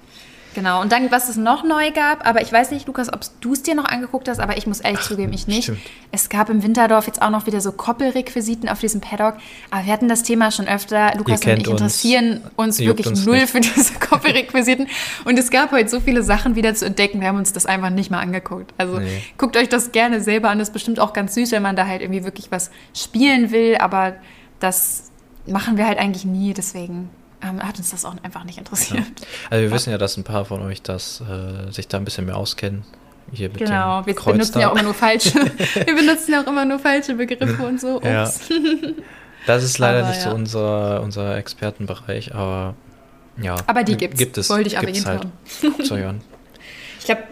[0.54, 3.54] Genau, und dann, was es noch neu gab, aber ich weiß nicht, Lukas, ob du
[3.54, 5.64] es dir noch angeguckt hast, aber ich muss ehrlich zugeben, ich nicht.
[5.64, 5.80] stimmt.
[6.12, 9.36] Es gab im Winterdorf jetzt auch noch wieder so Koppelrequisiten auf diesem Paddock,
[9.72, 11.14] aber wir hatten das Thema schon öfter.
[11.18, 11.68] Lukas und ich uns.
[11.70, 13.50] interessieren uns Juckt wirklich uns null nicht.
[13.50, 14.88] für diese Koppelrequisiten.
[15.26, 17.90] Und es gab heute so viele Sachen wieder zu entdecken, wir haben uns das einfach
[17.90, 18.74] nicht mal angeguckt.
[18.78, 19.24] Also Nee.
[19.38, 21.88] guckt euch das gerne selber an, das ist bestimmt auch ganz süß, wenn man da
[21.88, 24.16] halt irgendwie wirklich was spielen will, aber
[24.60, 25.12] das
[25.46, 27.10] machen wir halt eigentlich nie, deswegen
[27.44, 29.04] ähm, hat uns das auch einfach nicht interessiert.
[29.50, 32.26] Also wir wissen ja, dass ein paar von euch das äh, sich da ein bisschen
[32.26, 32.84] mehr auskennen.
[33.32, 34.60] Hier mit Genau, wir Kreuz benutzen da.
[34.60, 35.34] ja auch immer nur falsche,
[35.74, 38.02] wir benutzen ja auch immer nur falsche Begriffe und so.
[38.02, 38.24] Ja.
[38.26, 38.50] Ups.
[39.46, 40.36] Das ist leider Aber nicht so ja.
[40.36, 42.76] unser, unser Expertenbereich, aber
[43.42, 43.58] ja.
[43.68, 44.50] Aber die gibt's, Gibt es.
[44.50, 45.24] wollte ich gibt's erwähnt
[45.62, 45.92] halt.
[45.92, 46.22] An.
[47.00, 47.24] Ich glaube,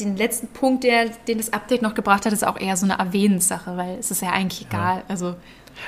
[0.00, 2.98] den letzten Punkt, der, den das Update noch gebracht hat, ist auch eher so eine
[2.98, 5.02] Erwähnenssache, weil es ist ja eigentlich egal.
[5.08, 5.36] Also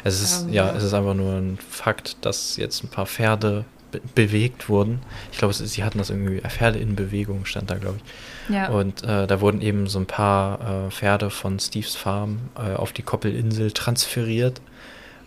[0.04, 3.64] Es ist, Ähm, ja, es ist einfach nur ein Fakt, dass jetzt ein paar Pferde
[3.90, 5.00] be bewegt wurden.
[5.30, 8.54] Ich glaube, sie hatten das irgendwie, äh, Pferde in Bewegung stand da, glaube ich.
[8.54, 8.68] ja.
[8.68, 12.92] Und äh, da wurden eben so ein paar äh, Pferde von Steves Farm äh, auf
[12.92, 14.60] die Koppelinsel transferiert.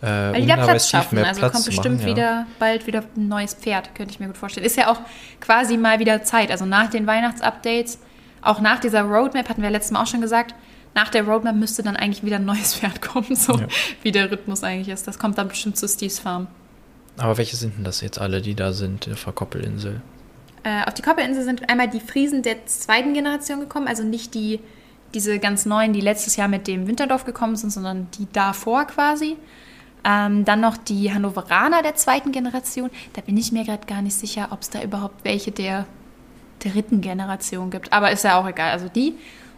[0.02, 1.18] Äh, Weil die da Platz schaffen.
[1.18, 2.14] Also Platz kommt bestimmt machen, ja.
[2.14, 4.66] wieder bald wieder ein neues Pferd, könnte ich mir gut vorstellen.
[4.66, 5.00] Ist ja auch
[5.40, 6.50] quasi mal wieder Zeit.
[6.50, 7.98] Also nach den Weihnachtsupdates,
[8.42, 10.54] auch nach dieser Roadmap, hatten wir letztes Mal auch schon gesagt,
[10.96, 13.68] nach der Roadmap müsste dann eigentlich wieder ein neues Pferd kommen, so Ja.
[14.02, 15.06] wie der Rhythmus eigentlich ist.
[15.06, 16.48] Das kommt dann bestimmt zu Steves Farm.
[17.18, 20.00] Aber welche sind denn das jetzt alle, die da sind auf der Koppelinsel?
[20.64, 24.58] Äh, auf die Koppelinsel sind einmal die Friesen der zweiten Generation gekommen, also nicht die,
[25.14, 29.36] diese ganz neuen, die letztes Jahr mit dem Winterdorf gekommen sind, sondern die davor quasi.
[30.04, 32.90] Ähm, dann noch die Hannoveraner der zweiten Generation.
[33.14, 35.86] Da bin ich mir gerade gar nicht sicher, ob es da überhaupt welche der
[36.60, 37.92] dritten Generation gibt.
[37.92, 38.70] Aber ist ja auch egal.
[38.72, 39.14] Also die.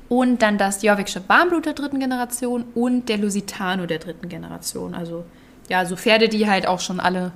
[0.08, 4.94] Und dann das Jorvikische Warmblut der dritten Generation und der Lusitano der dritten Generation.
[4.94, 5.24] Also
[5.68, 7.32] ja, so Pferde, die halt auch schon alle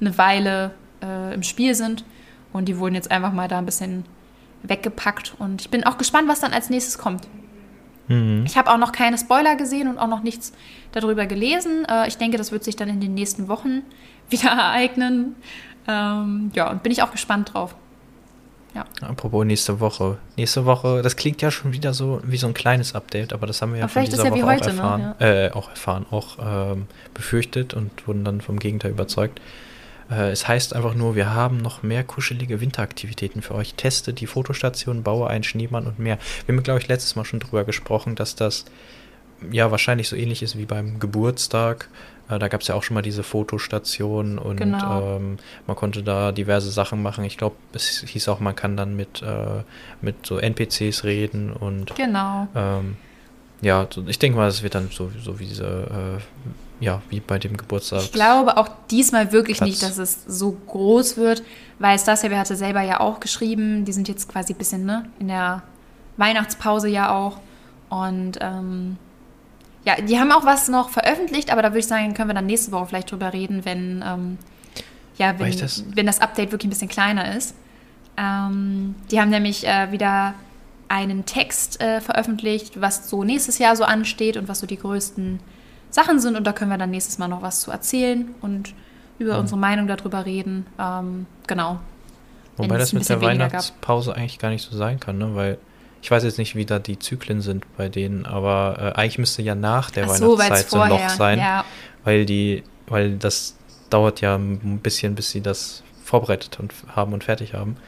[0.00, 0.70] eine Weile
[1.02, 2.04] äh, im Spiel sind.
[2.52, 4.04] Und die wurden jetzt einfach mal da ein bisschen
[4.62, 5.34] weggepackt.
[5.38, 7.28] Und ich bin auch gespannt, was dann als nächstes kommt.
[8.08, 8.44] Mhm.
[8.46, 10.52] Ich habe auch noch keine Spoiler gesehen und auch noch nichts
[10.92, 11.84] darüber gelesen.
[11.88, 13.82] Äh, ich denke, das wird sich dann in den nächsten Wochen
[14.30, 15.36] wieder ereignen.
[15.86, 17.74] Ähm, ja, und bin ich auch gespannt drauf.
[18.74, 18.84] Ja.
[19.02, 20.18] Apropos nächste Woche.
[20.36, 23.62] Nächste Woche, das klingt ja schon wieder so wie so ein kleines Update, aber das
[23.62, 25.16] haben wir ja aber von dieser ja Woche heute, auch erfahren, ne?
[25.20, 25.46] ja.
[25.46, 29.40] äh, auch erfahren, auch ähm, befürchtet und wurden dann vom Gegenteil überzeugt.
[30.10, 33.74] Äh, es heißt einfach nur, wir haben noch mehr kuschelige Winteraktivitäten für euch.
[33.74, 36.18] Teste die Fotostation, baue einen Schneemann und mehr.
[36.46, 38.64] Wir haben, glaube ich, letztes Mal schon drüber gesprochen, dass das
[39.50, 41.88] ja wahrscheinlich so ähnlich ist wie beim Geburtstag.
[42.28, 45.16] Äh, da gab es ja auch schon mal diese Fotostation und genau.
[45.16, 47.24] ähm, man konnte da diverse Sachen machen.
[47.24, 49.62] Ich glaube, es hieß auch, man kann dann mit, äh,
[50.00, 52.48] mit so NPCs reden und genau.
[52.54, 52.96] Ähm,
[53.60, 56.44] ja, ich denke mal, es wird dann so, so wie diese äh,
[56.80, 58.02] ja, wie bei dem Geburtstag.
[58.02, 59.68] Ich glaube auch diesmal wirklich Platz.
[59.68, 61.42] nicht, dass es so groß wird,
[61.78, 65.28] weil Stasia hatte selber ja auch geschrieben, die sind jetzt quasi ein bisschen ne, in
[65.28, 65.62] der
[66.16, 67.38] Weihnachtspause ja auch.
[67.88, 68.96] Und ähm,
[69.84, 72.46] ja, die haben auch was noch veröffentlicht, aber da würde ich sagen, können wir dann
[72.46, 74.38] nächste Woche vielleicht drüber reden, wenn, ähm,
[75.16, 75.84] ja, wenn, das?
[75.94, 77.54] wenn das Update wirklich ein bisschen kleiner ist.
[78.16, 80.34] Ähm, die haben nämlich äh, wieder
[80.88, 85.40] einen Text äh, veröffentlicht, was so nächstes Jahr so ansteht und was so die größten
[85.90, 88.74] Sachen sind und da können wir dann nächstes Mal noch was zu erzählen und
[89.18, 89.40] über mhm.
[89.40, 90.66] unsere Meinung darüber reden.
[90.78, 91.80] Ähm, genau.
[92.56, 95.34] Wobei das mit der Weihnachtspause eigentlich gar nicht so sein kann, ne?
[95.34, 95.58] weil
[96.04, 99.40] ich weiß jetzt nicht, wie da die Zyklen sind bei denen, aber äh, eigentlich müsste
[99.40, 101.64] ja nach der Ach Weihnachtszeit so, ein Loch sein, ja.
[102.04, 103.56] weil die, weil das
[103.88, 107.78] dauert ja ein bisschen, bis sie das vorbereitet und haben und fertig haben.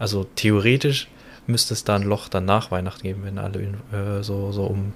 [0.00, 1.06] Also theoretisch
[1.46, 4.92] müsste es da ein Loch dann nach Weihnachten geben, wenn alle äh, so, so um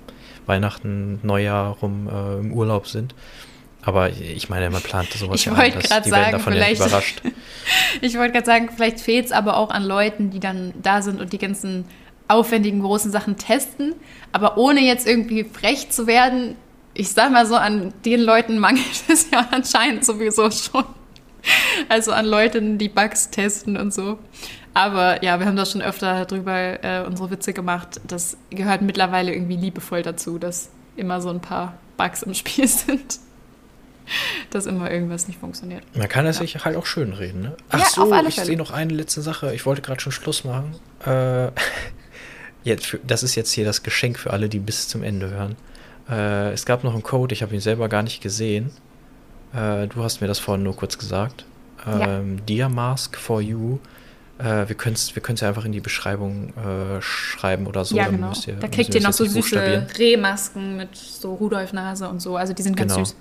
[0.46, 3.14] Weihnachten, Neujahr rum äh, im Urlaub sind.
[3.82, 5.84] Aber ich meine, man plant sowas ich ja anders.
[5.84, 7.22] Die sagen, werden davon ja überrascht.
[8.00, 11.20] ich wollte gerade sagen, vielleicht fehlt es aber auch an Leuten, die dann da sind
[11.20, 11.84] und die ganzen
[12.28, 13.94] aufwendigen großen Sachen testen.
[14.32, 16.56] Aber ohne jetzt irgendwie frech zu werden,
[16.94, 20.84] ich sag mal so, an den Leuten mangelt es ja anscheinend sowieso schon.
[21.88, 24.18] Also an Leuten, die Bugs testen und so.
[24.72, 28.00] Aber ja, wir haben da schon öfter drüber äh, unsere Witze gemacht.
[28.06, 33.20] Das gehört mittlerweile irgendwie liebevoll dazu, dass immer so ein paar Bugs im Spiel sind.
[34.50, 35.82] dass immer irgendwas nicht funktioniert.
[35.96, 36.42] Man kann es ja.
[36.42, 37.56] sich halt auch schön reden, ne?
[37.70, 39.54] Ach ja, so, ich sehe noch eine letzte Sache.
[39.54, 40.74] Ich wollte gerade schon Schluss machen.
[41.04, 41.50] Äh,
[42.64, 45.57] jetzt für, das ist jetzt hier das Geschenk für alle, die bis zum Ende hören.
[46.09, 48.70] Äh, es gab noch einen Code, ich habe ihn selber gar nicht gesehen.
[49.55, 51.44] Äh, du hast mir das vorhin nur kurz gesagt.
[51.87, 52.42] Ähm, ja.
[52.46, 53.79] Dear Mask for You
[54.38, 57.96] äh, wir können es wir ja einfach in die Beschreibung äh, schreiben oder so.
[57.96, 58.33] Ja, genau.
[58.46, 62.37] Ihr, da kriegt ihr noch so süße Rehmasken mit so Rudolf-Nase und so.
[62.37, 63.05] Also die sind ganz genau.
[63.05, 63.16] süß.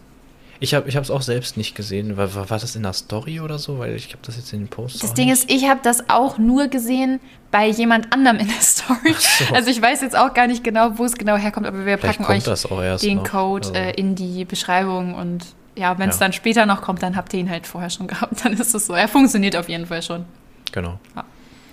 [0.59, 2.15] Ich habe es auch selbst nicht gesehen.
[2.15, 3.79] War, war, war, das in der Story oder so?
[3.79, 4.99] Weil ich habe das jetzt in den Posts.
[4.99, 5.43] Das Ding nicht.
[5.43, 7.19] ist, ich habe das auch nur gesehen
[7.51, 9.13] bei jemand anderem in der Story.
[9.17, 9.53] So.
[9.53, 12.19] Also ich weiß jetzt auch gar nicht genau, wo es genau herkommt, aber wir Vielleicht
[12.19, 13.29] packen euch den noch.
[13.29, 13.79] Code also.
[13.79, 16.25] äh, in die Beschreibung und ja, wenn es ja.
[16.25, 18.33] dann später noch kommt, dann habt ihr ihn halt vorher schon gehabt.
[18.45, 18.93] Dann ist es so.
[18.93, 20.25] Er funktioniert auf jeden Fall schon.
[20.71, 20.99] Genau.
[21.15, 21.25] Ja,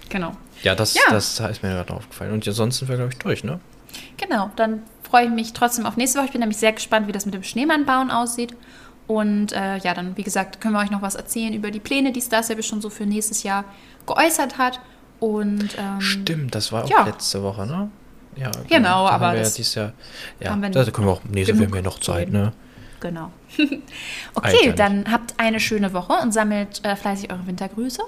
[0.09, 0.33] genau.
[0.63, 1.03] Ja, das, ja.
[1.11, 2.33] das ist mir gerade aufgefallen.
[2.33, 3.61] Und sonst sind wir, glaube ich, durch, ne?
[4.17, 6.27] Genau, dann freue ich mich trotzdem auf nächste Woche.
[6.27, 8.55] Ich bin nämlich sehr gespannt, wie das mit dem Schneemannbauen aussieht.
[9.07, 12.13] Und äh, ja, dann, wie gesagt, können wir euch noch was erzählen über die Pläne,
[12.13, 13.65] die Starstable schon so für nächstes Jahr
[14.07, 14.81] geäußert hat.
[15.19, 17.05] Und, ähm, Stimmt, das war auch ja.
[17.05, 17.91] letzte Woche, ne?
[18.37, 19.93] Ja, genau, aber haben wir das ja dieses Jahr,
[20.39, 22.53] ja, haben wir da können wir auch, nächste Woche wir noch Zeit, ne?
[23.01, 23.33] Genau.
[24.35, 28.03] okay, dann habt eine schöne Woche und sammelt äh, fleißig eure Wintergrüße.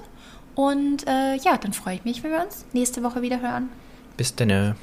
[0.55, 3.69] Und äh, ja, dann freue ich mich, wenn wir uns nächste Woche wieder hören.
[4.15, 4.75] Bis dann.